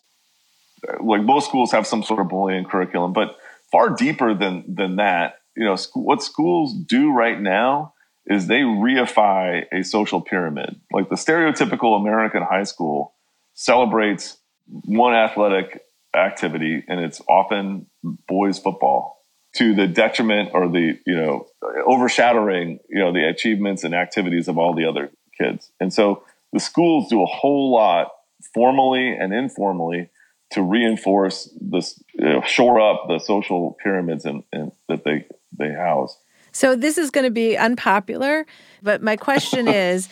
like 1.00 1.22
most 1.22 1.48
schools, 1.48 1.72
have 1.72 1.86
some 1.86 2.02
sort 2.02 2.20
of 2.20 2.28
bullying 2.28 2.64
curriculum, 2.64 3.12
but 3.12 3.36
far 3.70 3.90
deeper 3.90 4.34
than 4.34 4.64
than 4.74 4.96
that. 4.96 5.36
You 5.56 5.64
know, 5.64 5.76
school, 5.76 6.04
what 6.04 6.22
schools 6.22 6.74
do 6.74 7.12
right 7.12 7.38
now 7.40 7.94
is 8.26 8.46
they 8.46 8.60
reify 8.60 9.64
a 9.72 9.82
social 9.82 10.20
pyramid. 10.20 10.80
Like 10.92 11.08
the 11.08 11.16
stereotypical 11.16 12.00
American 12.00 12.42
high 12.42 12.62
school 12.62 13.14
celebrates 13.54 14.38
one 14.66 15.14
athletic 15.14 15.82
activity, 16.14 16.84
and 16.88 17.00
it's 17.00 17.20
often 17.28 17.86
boys 18.28 18.58
football 18.58 19.22
to 19.54 19.74
the 19.74 19.86
detriment 19.86 20.50
or 20.54 20.68
the 20.68 20.98
you 21.06 21.14
know 21.14 21.46
overshadowing 21.86 22.78
you 22.88 22.98
know 22.98 23.12
the 23.12 23.28
achievements 23.28 23.84
and 23.84 23.94
activities 23.94 24.48
of 24.48 24.58
all 24.58 24.74
the 24.74 24.84
other 24.84 25.10
kids 25.38 25.70
and 25.80 25.92
so 25.92 26.22
the 26.52 26.60
schools 26.60 27.08
do 27.08 27.22
a 27.22 27.26
whole 27.26 27.72
lot 27.72 28.08
formally 28.54 29.16
and 29.16 29.32
informally 29.32 30.10
to 30.50 30.62
reinforce 30.62 31.48
this 31.60 32.02
know, 32.16 32.42
shore 32.42 32.80
up 32.80 33.04
the 33.08 33.18
social 33.18 33.76
pyramids 33.82 34.24
and 34.24 34.42
that 34.88 35.04
they 35.04 35.26
they 35.58 35.72
house 35.72 36.18
So 36.52 36.76
this 36.76 36.98
is 36.98 37.10
going 37.10 37.24
to 37.24 37.30
be 37.30 37.56
unpopular, 37.56 38.46
but 38.82 39.02
my 39.02 39.16
question 39.16 39.68
is 39.86 40.08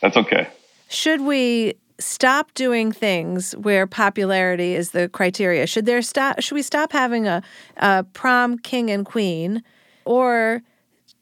that's 0.00 0.16
okay 0.16 0.48
should 0.88 1.20
we 1.22 1.74
stop 1.98 2.52
doing 2.54 2.92
things 2.92 3.52
where 3.56 3.86
popularity 3.86 4.74
is 4.74 4.90
the 4.90 5.08
criteria? 5.08 5.66
Should 5.66 5.86
there 5.86 6.02
stop 6.02 6.40
should 6.40 6.54
we 6.54 6.62
stop 6.62 6.92
having 6.92 7.26
a, 7.26 7.42
a 7.76 8.04
prom 8.04 8.58
king 8.58 8.90
and 8.90 9.04
queen 9.04 9.62
or 10.04 10.62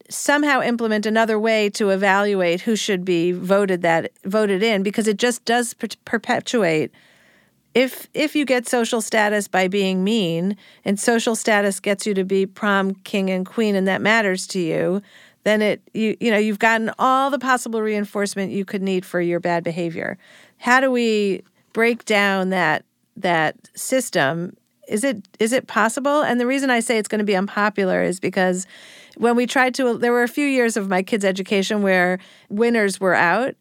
somehow 0.09 0.61
implement 0.61 1.05
another 1.05 1.39
way 1.39 1.69
to 1.69 1.89
evaluate 1.89 2.61
who 2.61 2.75
should 2.75 3.03
be 3.03 3.31
voted 3.31 3.81
that 3.81 4.11
voted 4.23 4.61
in 4.61 4.83
because 4.83 5.07
it 5.07 5.17
just 5.17 5.43
does 5.45 5.73
per- 5.73 5.87
perpetuate 6.05 6.91
if 7.73 8.07
if 8.13 8.35
you 8.35 8.45
get 8.45 8.67
social 8.67 9.01
status 9.01 9.47
by 9.47 9.67
being 9.67 10.03
mean 10.03 10.55
and 10.83 10.99
social 10.99 11.35
status 11.35 11.79
gets 11.79 12.05
you 12.05 12.13
to 12.13 12.23
be 12.23 12.45
prom 12.45 12.93
king 13.03 13.29
and 13.29 13.45
queen 13.45 13.75
and 13.75 13.87
that 13.87 14.01
matters 14.01 14.45
to 14.45 14.59
you 14.59 15.01
then 15.45 15.61
it 15.61 15.81
you 15.93 16.17
you 16.19 16.29
know 16.29 16.37
you've 16.37 16.59
gotten 16.59 16.91
all 16.99 17.29
the 17.29 17.39
possible 17.39 17.81
reinforcement 17.81 18.51
you 18.51 18.65
could 18.65 18.81
need 18.81 19.05
for 19.05 19.21
your 19.21 19.39
bad 19.39 19.63
behavior. 19.63 20.17
How 20.57 20.81
do 20.81 20.91
we 20.91 21.43
break 21.71 22.03
down 22.03 22.49
that 22.49 22.83
that 23.15 23.55
system 23.75 24.57
is 24.87 25.03
it 25.03 25.27
is 25.39 25.51
it 25.51 25.67
possible 25.67 26.21
and 26.21 26.39
the 26.39 26.47
reason 26.47 26.69
i 26.69 26.79
say 26.79 26.97
it's 26.97 27.07
going 27.07 27.19
to 27.19 27.25
be 27.25 27.35
unpopular 27.35 28.03
is 28.03 28.19
because 28.19 28.65
when 29.17 29.35
we 29.35 29.45
tried 29.45 29.73
to 29.73 29.97
there 29.97 30.11
were 30.11 30.23
a 30.23 30.27
few 30.27 30.45
years 30.45 30.77
of 30.77 30.87
my 30.87 31.01
kids 31.01 31.25
education 31.25 31.81
where 31.81 32.19
winners 32.49 32.99
were 32.99 33.15
out 33.15 33.55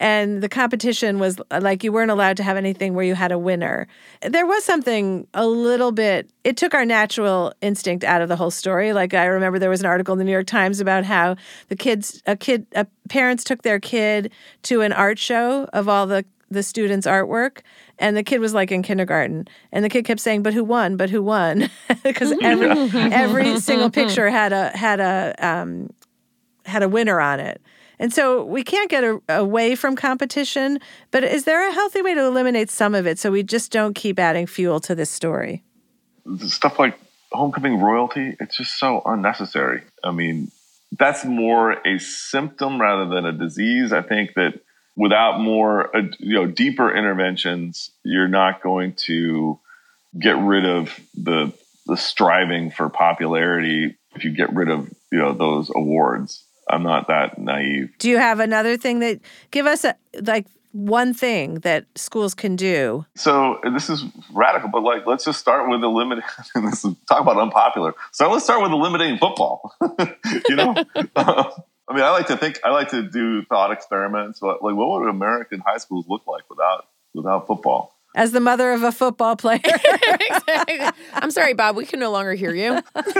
and 0.00 0.42
the 0.42 0.48
competition 0.48 1.18
was 1.18 1.38
like 1.60 1.84
you 1.84 1.92
weren't 1.92 2.10
allowed 2.10 2.38
to 2.38 2.42
have 2.42 2.56
anything 2.56 2.94
where 2.94 3.04
you 3.04 3.14
had 3.14 3.30
a 3.30 3.38
winner. 3.38 3.86
There 4.22 4.46
was 4.46 4.64
something 4.64 5.28
a 5.34 5.46
little 5.46 5.92
bit, 5.92 6.30
it 6.42 6.56
took 6.56 6.72
our 6.72 6.86
natural 6.86 7.52
instinct 7.60 8.02
out 8.02 8.22
of 8.22 8.30
the 8.30 8.36
whole 8.36 8.50
story. 8.50 8.94
Like 8.94 9.12
I 9.12 9.26
remember 9.26 9.58
there 9.58 9.68
was 9.68 9.80
an 9.80 9.86
article 9.86 10.12
in 10.14 10.18
the 10.18 10.24
New 10.24 10.32
York 10.32 10.46
Times 10.46 10.80
about 10.80 11.04
how 11.04 11.36
the 11.68 11.76
kids, 11.76 12.22
a 12.26 12.34
kid, 12.34 12.66
a, 12.74 12.86
parents 13.10 13.44
took 13.44 13.60
their 13.60 13.78
kid 13.78 14.32
to 14.62 14.80
an 14.80 14.94
art 14.94 15.18
show 15.18 15.68
of 15.74 15.86
all 15.86 16.06
the 16.06 16.24
the 16.52 16.62
students' 16.64 17.06
artwork, 17.06 17.60
and 18.00 18.16
the 18.16 18.24
kid 18.24 18.40
was 18.40 18.52
like 18.52 18.72
in 18.72 18.82
kindergarten, 18.82 19.46
and 19.70 19.84
the 19.84 19.88
kid 19.88 20.04
kept 20.04 20.20
saying, 20.20 20.42
"But 20.42 20.54
who 20.54 20.64
won? 20.64 20.96
But 20.96 21.10
who 21.10 21.22
won?" 21.22 21.70
Because 22.02 22.32
every 22.42 22.70
every 23.12 23.60
single 23.60 23.90
picture 23.90 24.28
had 24.30 24.52
a 24.52 24.76
had 24.76 24.98
a 25.00 25.34
um, 25.38 25.90
had 26.66 26.82
a 26.82 26.88
winner 26.88 27.20
on 27.20 27.38
it. 27.38 27.60
And 27.98 28.14
so 28.14 28.44
we 28.44 28.64
can't 28.64 28.88
get 28.90 29.04
a, 29.04 29.20
away 29.28 29.74
from 29.74 29.94
competition, 29.94 30.80
but 31.10 31.22
is 31.22 31.44
there 31.44 31.68
a 31.68 31.72
healthy 31.72 32.00
way 32.00 32.14
to 32.14 32.24
eliminate 32.24 32.70
some 32.70 32.94
of 32.94 33.06
it 33.06 33.18
so 33.18 33.30
we 33.30 33.42
just 33.42 33.70
don't 33.70 33.92
keep 33.92 34.18
adding 34.18 34.46
fuel 34.46 34.80
to 34.80 34.94
this 34.94 35.10
story? 35.10 35.62
stuff 36.46 36.78
like 36.78 36.98
homecoming 37.32 37.80
royalty 37.80 38.36
it's 38.40 38.56
just 38.56 38.78
so 38.78 39.02
unnecessary 39.06 39.82
i 40.02 40.10
mean 40.10 40.50
that's 40.98 41.24
more 41.24 41.72
a 41.86 41.98
symptom 41.98 42.80
rather 42.80 43.06
than 43.06 43.24
a 43.24 43.32
disease 43.32 43.92
i 43.92 44.02
think 44.02 44.34
that 44.34 44.60
without 45.00 45.40
more 45.40 45.96
uh, 45.96 46.02
you 46.18 46.34
know 46.34 46.46
deeper 46.46 46.94
interventions 46.94 47.90
you're 48.04 48.28
not 48.28 48.62
going 48.62 48.92
to 48.92 49.58
get 50.18 50.36
rid 50.36 50.66
of 50.66 51.00
the 51.14 51.52
the 51.86 51.96
striving 51.96 52.70
for 52.70 52.90
popularity 52.90 53.96
if 54.14 54.24
you 54.24 54.30
get 54.30 54.52
rid 54.52 54.68
of 54.68 54.88
you 55.10 55.18
know 55.18 55.32
those 55.32 55.70
awards. 55.74 56.44
I'm 56.68 56.82
not 56.84 57.08
that 57.08 57.38
naive. 57.38 57.94
Do 57.98 58.08
you 58.08 58.18
have 58.18 58.38
another 58.38 58.76
thing 58.76 59.00
that 59.00 59.20
give 59.50 59.66
us 59.66 59.84
a 59.84 59.96
like 60.22 60.46
one 60.72 61.14
thing 61.14 61.54
that 61.60 61.86
schools 61.96 62.34
can 62.34 62.54
do? 62.54 63.04
So 63.16 63.58
this 63.74 63.88
is 63.90 64.04
radical, 64.32 64.68
but 64.68 64.82
like 64.82 65.06
let's 65.06 65.24
just 65.24 65.40
start 65.40 65.68
with 65.68 65.82
eliminating. 65.82 66.28
this 66.54 66.84
is 66.84 66.94
talk 67.08 67.22
about 67.22 67.38
unpopular. 67.38 67.94
So 68.12 68.30
let's 68.30 68.44
start 68.44 68.62
with 68.62 68.70
eliminating 68.70 69.18
football. 69.18 69.74
you 70.48 70.56
know, 70.56 70.76
I 71.90 71.92
mean, 71.92 72.04
I 72.04 72.10
like 72.10 72.28
to 72.28 72.36
think 72.36 72.60
I 72.64 72.70
like 72.70 72.90
to 72.90 73.02
do 73.02 73.42
thought 73.46 73.72
experiments. 73.72 74.38
But 74.38 74.62
like, 74.62 74.76
what 74.76 75.00
would 75.00 75.08
American 75.08 75.58
high 75.58 75.78
schools 75.78 76.06
look 76.08 76.24
like 76.26 76.48
without 76.48 76.86
without 77.14 77.48
football? 77.48 77.96
As 78.14 78.32
the 78.32 78.40
mother 78.40 78.72
of 78.72 78.82
a 78.82 78.92
football 78.92 79.36
player. 79.36 79.60
exactly. 79.64 80.80
I'm 81.14 81.30
sorry, 81.30 81.54
Bob. 81.54 81.76
We 81.76 81.86
can 81.86 82.00
no 82.00 82.10
longer 82.10 82.34
hear 82.34 82.54
you. 82.54 82.80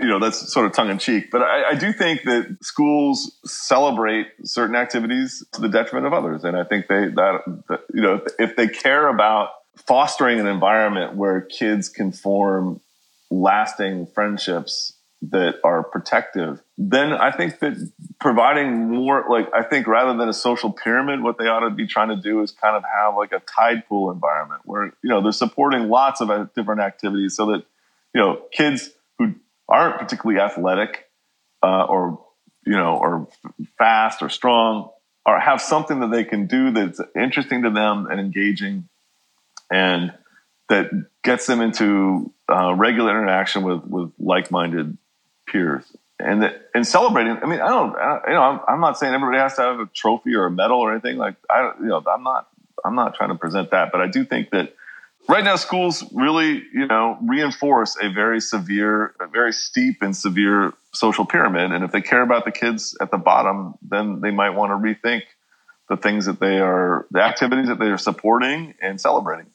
you 0.00 0.08
know, 0.08 0.18
that's 0.18 0.50
sort 0.50 0.64
of 0.64 0.72
tongue 0.72 0.90
in 0.90 0.98
cheek. 0.98 1.30
But 1.30 1.42
I, 1.42 1.70
I, 1.70 1.74
do 1.74 1.92
think 1.92 2.22
that 2.22 2.56
schools 2.62 3.38
celebrate 3.44 4.28
certain 4.44 4.76
activities 4.76 5.44
to 5.52 5.60
the 5.60 5.68
detriment 5.68 6.06
of 6.06 6.14
others. 6.14 6.42
And 6.42 6.56
I 6.56 6.64
think 6.64 6.86
they, 6.88 7.08
that, 7.08 7.42
that 7.68 7.80
you 7.92 8.00
know, 8.00 8.22
if 8.38 8.56
they 8.56 8.66
care 8.66 9.08
about 9.08 9.50
fostering 9.86 10.40
an 10.40 10.46
environment 10.46 11.16
where 11.16 11.42
kids 11.42 11.90
can 11.90 12.12
form 12.12 12.80
lasting 13.30 14.06
friendships 14.06 14.94
that 15.22 15.56
are 15.64 15.82
protective, 15.82 16.62
then 16.78 17.12
I 17.12 17.30
think 17.30 17.58
that 17.60 17.90
providing 18.20 18.88
more, 18.90 19.26
like, 19.28 19.48
I 19.54 19.62
think 19.62 19.86
rather 19.86 20.16
than 20.16 20.28
a 20.28 20.32
social 20.32 20.72
pyramid, 20.72 21.22
what 21.22 21.36
they 21.36 21.44
ought 21.44 21.60
to 21.60 21.70
be 21.70 21.86
trying 21.86 22.08
to 22.08 22.16
do 22.16 22.40
is 22.42 22.52
kind 22.52 22.74
of 22.74 22.82
have 22.84 23.16
like 23.16 23.32
a 23.32 23.40
tide 23.40 23.86
pool 23.86 24.10
environment 24.10 24.62
where, 24.64 24.86
you 25.02 25.10
know, 25.10 25.22
they're 25.22 25.32
supporting 25.32 25.88
lots 25.88 26.22
of 26.22 26.54
different 26.54 26.80
activities 26.80 27.36
so 27.36 27.46
that, 27.46 27.64
you 28.14 28.20
know, 28.20 28.40
kids 28.50 28.90
who 29.18 29.34
aren't 29.68 29.98
particularly 29.98 30.40
athletic 30.40 31.10
uh, 31.62 31.84
or, 31.84 32.24
you 32.64 32.76
know, 32.76 32.96
or 32.96 33.28
fast 33.76 34.22
or 34.22 34.30
strong 34.30 34.88
or 35.26 35.38
have 35.38 35.60
something 35.60 36.00
that 36.00 36.10
they 36.10 36.24
can 36.24 36.46
do 36.46 36.70
that's 36.70 37.00
interesting 37.14 37.62
to 37.64 37.70
them 37.70 38.06
and 38.10 38.18
engaging 38.18 38.88
and 39.70 40.14
that 40.70 40.90
gets 41.22 41.46
them 41.46 41.60
into 41.60 42.32
uh, 42.48 42.74
regular 42.74 43.10
interaction 43.10 43.62
with, 43.62 43.84
with 43.84 44.12
like-minded 44.18 44.96
peers 45.50 45.84
and 46.18 46.42
that, 46.42 46.70
and 46.74 46.86
celebrating. 46.86 47.36
I 47.42 47.46
mean, 47.46 47.60
I 47.60 47.68
don't, 47.68 47.96
I, 47.96 48.20
you 48.28 48.34
know, 48.34 48.42
I'm, 48.42 48.60
I'm, 48.68 48.80
not 48.80 48.98
saying 48.98 49.14
everybody 49.14 49.38
has 49.38 49.56
to 49.56 49.62
have 49.62 49.80
a 49.80 49.86
trophy 49.86 50.34
or 50.34 50.46
a 50.46 50.50
medal 50.50 50.78
or 50.78 50.92
anything. 50.92 51.16
Like, 51.16 51.36
I, 51.48 51.72
you 51.80 51.86
know, 51.86 52.02
I'm 52.06 52.22
not, 52.22 52.48
I'm 52.84 52.94
not 52.94 53.14
trying 53.14 53.30
to 53.30 53.34
present 53.36 53.70
that, 53.70 53.92
but 53.92 54.00
I 54.00 54.06
do 54.06 54.24
think 54.24 54.50
that 54.50 54.74
right 55.28 55.44
now 55.44 55.56
schools 55.56 56.04
really, 56.12 56.62
you 56.72 56.86
know, 56.86 57.18
reinforce 57.22 57.96
a 58.00 58.10
very 58.10 58.40
severe, 58.40 59.14
a 59.20 59.26
very 59.26 59.52
steep 59.52 60.02
and 60.02 60.16
severe 60.16 60.72
social 60.92 61.24
pyramid. 61.24 61.72
And 61.72 61.84
if 61.84 61.92
they 61.92 62.02
care 62.02 62.22
about 62.22 62.44
the 62.44 62.52
kids 62.52 62.96
at 63.00 63.10
the 63.10 63.18
bottom, 63.18 63.74
then 63.82 64.20
they 64.20 64.30
might 64.30 64.50
want 64.50 64.70
to 64.70 64.76
rethink 64.76 65.22
the 65.88 65.96
things 65.96 66.26
that 66.26 66.40
they 66.40 66.58
are, 66.58 67.06
the 67.10 67.20
activities 67.20 67.68
that 67.68 67.78
they 67.78 67.86
are 67.86 67.98
supporting 67.98 68.74
and 68.80 69.00
celebrating. 69.00 69.46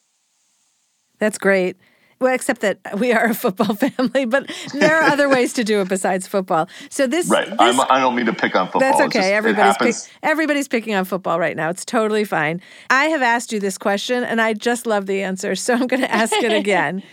That's 1.17 1.37
great. 1.37 1.77
Well, 2.25 2.33
except 2.33 2.61
that 2.61 2.79
we 2.97 3.13
are 3.13 3.25
a 3.25 3.35
football 3.35 3.75
family, 3.75 4.25
but 4.25 4.51
there 4.73 4.99
are 4.99 5.03
other 5.03 5.29
ways 5.29 5.53
to 5.53 5.63
do 5.63 5.81
it 5.81 5.87
besides 5.87 6.25
football. 6.25 6.67
So 6.89 7.05
this, 7.05 7.29
right? 7.29 7.47
This, 7.47 7.79
I 7.87 7.99
don't 7.99 8.15
mean 8.15 8.25
to 8.25 8.33
pick 8.33 8.55
on 8.55 8.65
football. 8.65 8.79
That's 8.79 8.99
okay. 8.99 9.19
Just, 9.19 9.31
everybody's 9.31 9.77
pick, 9.77 10.11
everybody's 10.23 10.67
picking 10.67 10.95
on 10.95 11.05
football 11.05 11.39
right 11.39 11.55
now. 11.55 11.69
It's 11.69 11.85
totally 11.85 12.23
fine. 12.23 12.61
I 12.89 13.05
have 13.09 13.21
asked 13.21 13.51
you 13.51 13.59
this 13.59 13.77
question, 13.77 14.23
and 14.23 14.41
I 14.41 14.53
just 14.53 14.87
love 14.87 15.05
the 15.05 15.21
answer, 15.21 15.53
so 15.53 15.75
I'm 15.75 15.85
going 15.85 16.01
to 16.01 16.11
ask 16.11 16.33
it 16.33 16.51
again. 16.65 17.03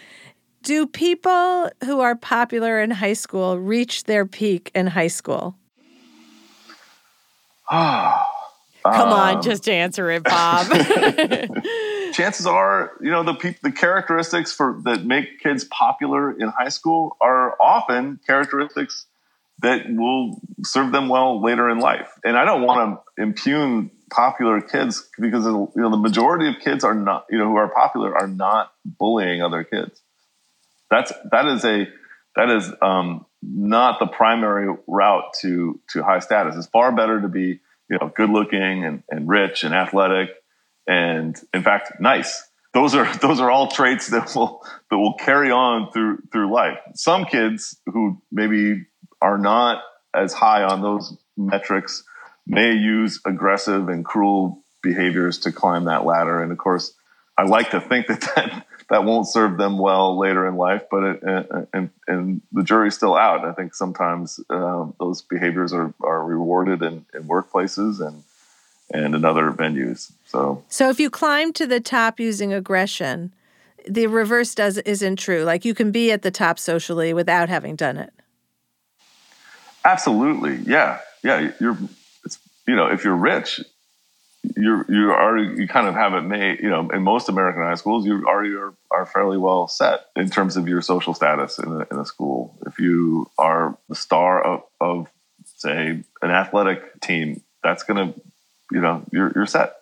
do 0.63 0.87
people 0.87 1.69
who 1.85 2.01
are 2.01 2.17
popular 2.17 2.81
in 2.81 2.91
high 2.91 3.13
school 3.13 3.59
reach 3.59 4.05
their 4.05 4.25
peak 4.25 4.71
in 4.75 4.87
high 4.87 5.09
school? 5.09 5.57
Ah. 7.71 8.27
Come 8.83 9.11
um, 9.11 9.37
on, 9.37 9.43
just 9.43 9.69
answer 9.69 10.11
it, 10.11 10.25
Bob. 10.25 10.69
chances 12.13 12.47
are, 12.47 12.93
you 13.01 13.11
know, 13.11 13.23
the 13.23 13.35
pe- 13.35 13.57
the 13.63 13.73
characteristics 13.73 14.53
for 14.53 14.81
that 14.85 15.05
make 15.05 15.41
kids 15.41 15.65
popular 15.65 16.31
in 16.33 16.49
high 16.49 16.69
school 16.69 17.17
are 17.21 17.57
often 17.61 18.21
characteristics 18.27 19.07
that 19.61 19.87
will 19.89 20.41
serve 20.65 20.93
them 20.93 21.09
well 21.09 21.43
later 21.43 21.71
in 21.71 21.79
life. 21.79 22.11
And 22.25 22.37
I 22.37 22.45
don't 22.45 22.63
want 22.63 23.01
to 23.17 23.23
impugn 23.23 23.91
popular 24.11 24.61
kids 24.61 25.09
because 25.19 25.45
you 25.45 25.71
know 25.77 25.91
the 25.91 25.97
majority 25.97 26.49
of 26.49 26.57
kids 26.63 26.85
are 26.85 26.95
not, 26.95 27.27
you 27.31 27.39
know, 27.39 27.47
who 27.47 27.57
are 27.57 27.69
popular 27.69 28.15
are 28.17 28.29
not 28.29 28.73
bullying 28.85 29.43
other 29.43 29.65
kids. 29.65 30.01
That's 30.91 31.13
that 31.31 31.47
is 31.47 31.65
a 31.65 31.89
that 32.37 32.51
is 32.51 32.71
um, 32.83 33.27
not 33.43 33.99
the 33.99 34.07
primary 34.07 34.75
route 34.87 35.33
to 35.41 35.81
to 35.91 36.03
high 36.03 36.21
status. 36.21 36.57
It's 36.57 36.67
far 36.67 36.93
better 36.93 37.21
to 37.21 37.29
be 37.29 37.61
you 37.89 37.99
know 38.01 38.13
good 38.15 38.31
looking 38.31 38.85
and, 38.85 39.03
and 39.11 39.29
rich 39.29 39.65
and 39.65 39.75
athletic 39.75 40.31
and 40.87 41.39
in 41.53 41.63
fact 41.63 42.01
nice. 42.01 42.49
Those 42.75 42.95
are 42.95 43.17
those 43.21 43.41
are 43.41 43.51
all 43.51 43.69
traits 43.69 44.09
that 44.09 44.35
will 44.35 44.63
that 44.91 44.99
will 44.99 45.15
carry 45.15 45.51
on 45.51 45.91
through 45.93 46.23
through 46.33 46.53
life. 46.53 46.79
Some 46.95 47.25
kids 47.25 47.79
who 47.87 48.21
maybe 48.31 48.87
are 49.21 49.39
not 49.39 49.83
as 50.15 50.33
high 50.33 50.63
on 50.63 50.83
those 50.83 51.17
metrics 51.37 52.05
may 52.47 52.73
use 52.73 53.21
aggressive 53.25 53.89
and 53.89 54.05
cruel 54.05 54.63
behaviors 54.83 55.39
to 55.39 55.53
climb 55.53 55.85
that 55.85 56.05
ladder. 56.05 56.43
And 56.43 56.53
of 56.53 56.59
course 56.59 56.95
i 57.39 57.45
like 57.45 57.71
to 57.71 57.81
think 57.81 58.09
that 58.09 58.21
that, 58.37 58.67
that 58.91 59.05
won't 59.05 59.27
serve 59.27 59.57
them 59.57 59.79
well 59.79 60.19
later 60.19 60.47
in 60.47 60.57
life 60.57 60.83
but 60.91 61.03
it, 61.03 61.49
and, 61.73 61.91
and 62.07 62.43
the 62.53 62.63
jury's 62.63 62.95
still 62.95 63.17
out. 63.17 63.45
I 63.45 63.53
think 63.53 63.75
sometimes 63.75 64.39
um, 64.51 64.95
those 65.01 65.23
behaviors 65.23 65.73
are, 65.73 65.95
are 66.03 66.25
rewarded 66.25 66.83
in, 66.83 67.07
in 67.15 67.25
workplaces 67.25 68.07
and 68.07 68.23
and 68.93 69.15
in 69.15 69.25
other 69.25 69.51
venues. 69.51 70.13
So 70.27 70.65
So 70.69 70.91
if 70.91 71.01
you 71.01 71.11
climb 71.11 71.53
to 71.55 71.67
the 71.67 71.81
top 71.81 72.21
using 72.21 72.53
aggression, 72.53 73.35
the 73.89 74.07
reverse 74.07 74.55
does 74.55 74.79
isn't 74.79 75.17
true. 75.17 75.45
Like 75.45 75.65
you 75.65 75.75
can 75.75 75.91
be 75.91 76.13
at 76.13 76.23
the 76.23 76.31
top 76.31 76.59
socially 76.59 77.13
without 77.13 77.49
having 77.49 77.77
done 77.77 77.97
it. 77.97 78.13
Absolutely. 79.85 80.57
Yeah. 80.65 81.01
Yeah, 81.25 81.53
you're 81.61 81.79
it's 82.25 82.39
you 82.67 82.75
know, 82.75 82.87
if 82.87 83.05
you're 83.05 83.17
rich, 83.17 83.61
you're 84.57 84.85
you 84.89 85.13
already 85.13 85.61
you 85.61 85.69
kind 85.69 85.87
of 85.87 85.95
have 85.95 86.15
it 86.15 86.23
made, 86.23 86.61
you 86.61 86.69
know, 86.69 86.89
in 86.91 87.03
most 87.03 87.29
American 87.29 87.63
high 87.63 87.75
schools, 87.77 88.05
you 88.05 88.25
already 88.27 88.55
are, 88.55 88.75
are 88.91 89.07
fairly 89.07 89.39
well 89.39 89.69
set 89.69 90.07
in 90.17 90.29
terms 90.29 90.57
of 90.57 90.69
your 90.69 90.83
social 90.83 91.15
status 91.15 91.59
in 91.59 91.69
a, 91.69 91.87
in 91.91 91.99
a 91.99 92.05
school. 92.05 92.57
If 92.67 92.79
you 92.79 93.31
are 93.39 93.77
the 93.89 93.95
star 93.95 94.43
of, 94.43 94.63
of 94.81 95.09
say 95.57 96.03
an 96.23 96.31
athletic 96.31 97.01
team, 97.01 97.43
that's 97.63 97.85
going 97.85 98.13
to 98.13 98.21
you 98.73 98.81
know 98.81 99.03
you're 99.13 99.33
you're 99.35 99.47
set. 99.47 99.77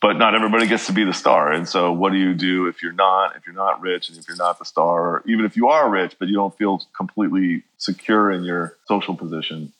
But 0.00 0.12
not 0.12 0.36
everybody 0.36 0.68
gets 0.68 0.86
to 0.86 0.92
be 0.92 1.02
the 1.02 1.12
star, 1.12 1.50
and 1.50 1.68
so 1.68 1.90
what 1.92 2.12
do 2.12 2.18
you 2.18 2.32
do 2.32 2.68
if 2.68 2.82
you're 2.82 2.92
not 2.92 3.36
if 3.36 3.46
you're 3.46 3.54
not 3.54 3.80
rich 3.80 4.08
and 4.08 4.18
if 4.18 4.28
you're 4.28 4.36
not 4.36 4.58
the 4.58 4.64
star, 4.64 5.00
or 5.00 5.22
even 5.26 5.44
if 5.44 5.56
you 5.56 5.68
are 5.68 5.88
rich 5.90 6.14
but 6.18 6.28
you 6.28 6.34
don't 6.34 6.56
feel 6.56 6.80
completely 6.96 7.64
secure 7.78 8.30
in 8.30 8.44
your 8.44 8.76
social 8.86 9.16
position? 9.16 9.72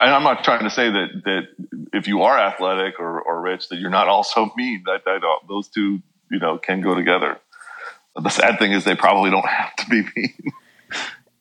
And 0.00 0.14
I'm 0.14 0.22
not 0.22 0.44
trying 0.44 0.64
to 0.64 0.70
say 0.70 0.90
that 0.90 1.22
that 1.24 1.42
if 1.92 2.08
you 2.08 2.22
are 2.22 2.38
athletic 2.38 2.98
or, 2.98 3.20
or 3.20 3.40
rich 3.40 3.68
that 3.68 3.78
you're 3.78 3.90
not 3.90 4.08
also 4.08 4.50
mean. 4.56 4.82
That, 4.86 5.04
that 5.04 5.20
those 5.48 5.68
two 5.68 6.00
you 6.30 6.38
know 6.40 6.58
can 6.58 6.80
go 6.80 6.94
together. 6.94 7.38
The 8.16 8.28
sad 8.28 8.58
thing 8.58 8.72
is 8.72 8.84
they 8.84 8.96
probably 8.96 9.30
don't 9.30 9.46
have 9.46 9.76
to 9.76 9.86
be 9.88 10.02
mean. 10.16 10.52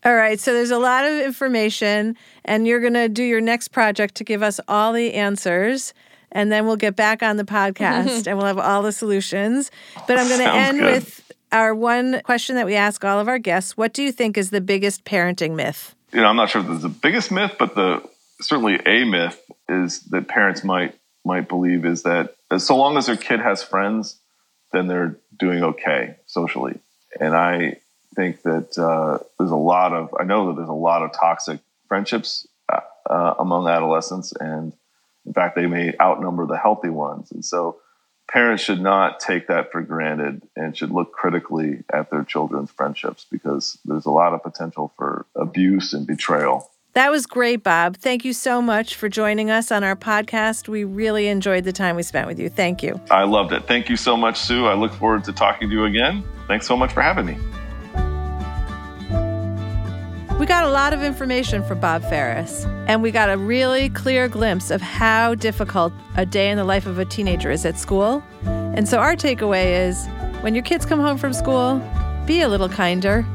All 0.05 0.15
right. 0.15 0.39
So 0.39 0.53
there's 0.53 0.71
a 0.71 0.77
lot 0.77 1.03
of 1.05 1.13
information, 1.25 2.15
and 2.45 2.65
you're 2.65 2.79
going 2.79 2.93
to 2.93 3.09
do 3.09 3.23
your 3.23 3.41
next 3.41 3.69
project 3.69 4.15
to 4.15 4.23
give 4.23 4.41
us 4.41 4.59
all 4.67 4.93
the 4.93 5.13
answers 5.13 5.93
and 6.31 6.51
then 6.51 6.65
we'll 6.65 6.75
get 6.75 6.95
back 6.95 7.23
on 7.23 7.37
the 7.37 7.43
podcast 7.43 8.27
and 8.27 8.37
we'll 8.37 8.47
have 8.47 8.59
all 8.59 8.81
the 8.81 8.91
solutions. 8.91 9.71
But 10.07 10.17
I'm 10.17 10.27
going 10.27 10.41
to 10.41 10.53
end 10.53 10.79
good. 10.79 10.93
with 10.93 11.31
our 11.51 11.73
one 11.73 12.21
question 12.23 12.55
that 12.55 12.65
we 12.65 12.75
ask 12.75 13.03
all 13.03 13.19
of 13.19 13.27
our 13.27 13.39
guests. 13.39 13.75
What 13.75 13.93
do 13.93 14.03
you 14.03 14.11
think 14.11 14.37
is 14.37 14.49
the 14.49 14.61
biggest 14.61 15.05
parenting 15.05 15.55
myth? 15.55 15.95
You 16.11 16.21
know, 16.21 16.27
I'm 16.27 16.35
not 16.35 16.49
sure 16.49 16.61
if 16.61 16.67
this 16.67 16.77
is 16.77 16.83
the 16.83 16.89
biggest 16.89 17.31
myth, 17.31 17.55
but 17.59 17.75
the 17.75 18.07
certainly 18.41 18.79
a 18.85 19.05
myth 19.05 19.39
is 19.67 20.01
that 20.05 20.27
parents 20.27 20.63
might 20.63 20.95
might 21.25 21.47
believe 21.47 21.85
is 21.85 22.03
that 22.03 22.35
so 22.57 22.75
long 22.75 22.97
as 22.97 23.05
their 23.05 23.17
kid 23.17 23.39
has 23.39 23.61
friends, 23.61 24.17
then 24.71 24.87
they're 24.87 25.17
doing 25.37 25.63
okay 25.63 26.15
socially. 26.25 26.79
And 27.19 27.35
I 27.35 27.77
think 28.15 28.41
that 28.43 28.77
uh, 28.77 29.23
there's 29.37 29.51
a 29.51 29.55
lot 29.55 29.93
of 29.93 30.15
I 30.19 30.23
know 30.23 30.47
that 30.47 30.55
there's 30.55 30.69
a 30.69 30.73
lot 30.73 31.03
of 31.03 31.11
toxic 31.13 31.59
friendships 31.87 32.47
uh, 33.09 33.33
among 33.39 33.67
adolescents, 33.67 34.33
and 34.39 34.73
in 35.29 35.33
fact, 35.33 35.55
they 35.55 35.67
may 35.67 35.93
outnumber 36.01 36.47
the 36.47 36.57
healthy 36.57 36.89
ones. 36.89 37.31
And 37.31 37.45
so 37.45 37.79
parents 38.27 38.63
should 38.63 38.81
not 38.81 39.19
take 39.19 39.47
that 39.47 39.71
for 39.71 39.83
granted 39.83 40.41
and 40.55 40.75
should 40.75 40.89
look 40.89 41.13
critically 41.13 41.83
at 41.93 42.09
their 42.09 42.23
children's 42.23 42.71
friendships 42.71 43.27
because 43.31 43.77
there's 43.85 44.07
a 44.07 44.11
lot 44.11 44.33
of 44.33 44.41
potential 44.41 44.91
for 44.97 45.27
abuse 45.35 45.93
and 45.93 46.07
betrayal. 46.07 46.71
That 46.93 47.11
was 47.11 47.27
great, 47.27 47.63
Bob. 47.63 47.97
Thank 47.97 48.25
you 48.25 48.33
so 48.33 48.59
much 48.59 48.95
for 48.95 49.07
joining 49.07 49.51
us 49.51 49.71
on 49.71 49.83
our 49.83 49.95
podcast. 49.95 50.67
We 50.67 50.83
really 50.83 51.27
enjoyed 51.27 51.63
the 51.63 51.71
time 51.71 51.95
we 51.95 52.01
spent 52.01 52.25
with 52.25 52.39
you. 52.39 52.49
Thank 52.49 52.81
you. 52.81 52.99
I 53.11 53.25
loved 53.25 53.53
it. 53.53 53.67
Thank 53.67 53.87
you 53.87 53.97
so 53.97 54.17
much, 54.17 54.39
Sue. 54.39 54.65
I 54.65 54.73
look 54.73 54.91
forward 54.93 55.23
to 55.25 55.31
talking 55.31 55.69
to 55.69 55.75
you 55.75 55.85
again. 55.85 56.23
Thanks 56.47 56.65
so 56.65 56.75
much 56.75 56.91
for 56.91 57.03
having 57.03 57.27
me. 57.27 57.37
We 60.39 60.45
got 60.45 60.63
a 60.63 60.69
lot 60.69 60.93
of 60.93 61.03
information 61.03 61.61
from 61.63 61.81
Bob 61.81 62.01
Faris, 62.03 62.63
and 62.87 63.03
we 63.03 63.11
got 63.11 63.29
a 63.29 63.37
really 63.37 63.89
clear 63.89 64.29
glimpse 64.29 64.71
of 64.71 64.79
how 64.79 65.35
difficult 65.35 65.91
a 66.15 66.25
day 66.25 66.49
in 66.49 66.55
the 66.55 66.63
life 66.63 66.85
of 66.85 66.97
a 66.97 67.03
teenager 67.03 67.51
is 67.51 67.65
at 67.65 67.77
school. 67.77 68.23
And 68.45 68.87
so, 68.87 68.99
our 68.99 69.17
takeaway 69.17 69.85
is 69.89 70.07
when 70.41 70.55
your 70.55 70.63
kids 70.63 70.85
come 70.85 71.01
home 71.01 71.17
from 71.17 71.33
school, 71.33 71.81
be 72.25 72.39
a 72.39 72.47
little 72.47 72.69
kinder. 72.69 73.25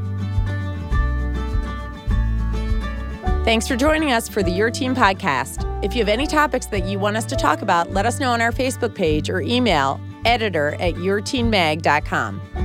Thanks 3.45 3.69
for 3.69 3.77
joining 3.77 4.11
us 4.11 4.27
for 4.27 4.43
the 4.43 4.51
Your 4.51 4.71
Teen 4.71 4.95
podcast. 4.95 5.63
If 5.85 5.93
you 5.93 5.99
have 5.99 6.09
any 6.09 6.27
topics 6.27 6.65
that 6.69 6.87
you 6.87 6.99
want 6.99 7.19
us 7.19 7.27
to 7.27 7.37
talk 7.37 7.61
about, 7.61 7.91
let 7.91 8.07
us 8.07 8.19
know 8.19 8.31
on 8.31 8.41
our 8.41 8.53
Facebook 8.53 8.95
page 8.95 9.29
or 9.29 9.43
email 9.43 10.01
editor 10.25 10.75
at 10.81 10.95
yourteenmag.com. 10.95 12.64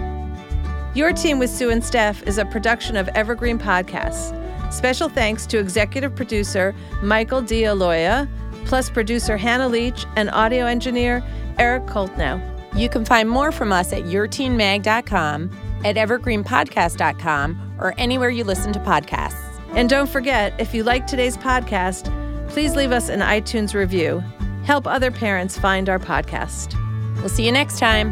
Your 0.96 1.14
Teen 1.14 1.38
with 1.38 1.52
Sue 1.52 1.70
and 1.70 1.84
Steph 1.84 2.24
is 2.24 2.40
a 2.40 2.46
production 2.46 2.98
of 2.98 3.08
Evergreen 3.10 3.60
Podcasts. 3.60 4.36
Special 4.74 5.08
thanks 5.08 5.46
to 5.48 5.60
executive 5.60 6.16
producer 6.16 6.76
Michael 7.04 7.42
D'Aloia, 7.42 8.28
plus 8.66 8.90
producer 8.90 9.38
Hannah 9.38 9.68
Leach 9.68 10.06
and 10.16 10.30
audio 10.32 10.66
engineer 10.66 11.24
Eric 11.60 11.86
Koltnow. 11.86 12.42
You 12.76 12.90
can 12.90 13.06
find 13.06 13.30
more 13.30 13.52
from 13.52 13.72
us 13.72 13.94
at 13.94 14.04
yourteenmag.com, 14.04 15.52
at 15.86 15.96
evergreenpodcast.com, 15.96 17.76
or 17.80 17.94
anywhere 17.98 18.30
you 18.30 18.44
listen 18.44 18.74
to 18.74 18.80
podcasts. 18.80 19.46
And 19.76 19.90
don't 19.90 20.10
forget, 20.10 20.60
if 20.60 20.74
you 20.74 20.84
like 20.84 21.06
today's 21.06 21.38
podcast, 21.38 22.12
please 22.50 22.76
leave 22.76 22.92
us 22.92 23.10
an 23.10 23.20
iTunes 23.20 23.74
review. 23.74 24.24
Help 24.64 24.88
other 24.88 25.12
parents 25.12 25.58
find 25.58 25.88
our 25.88 26.00
podcast. 26.00 26.76
We'll 27.18 27.30
see 27.30 27.46
you 27.46 27.52
next 27.52 27.80
time. 27.80 28.12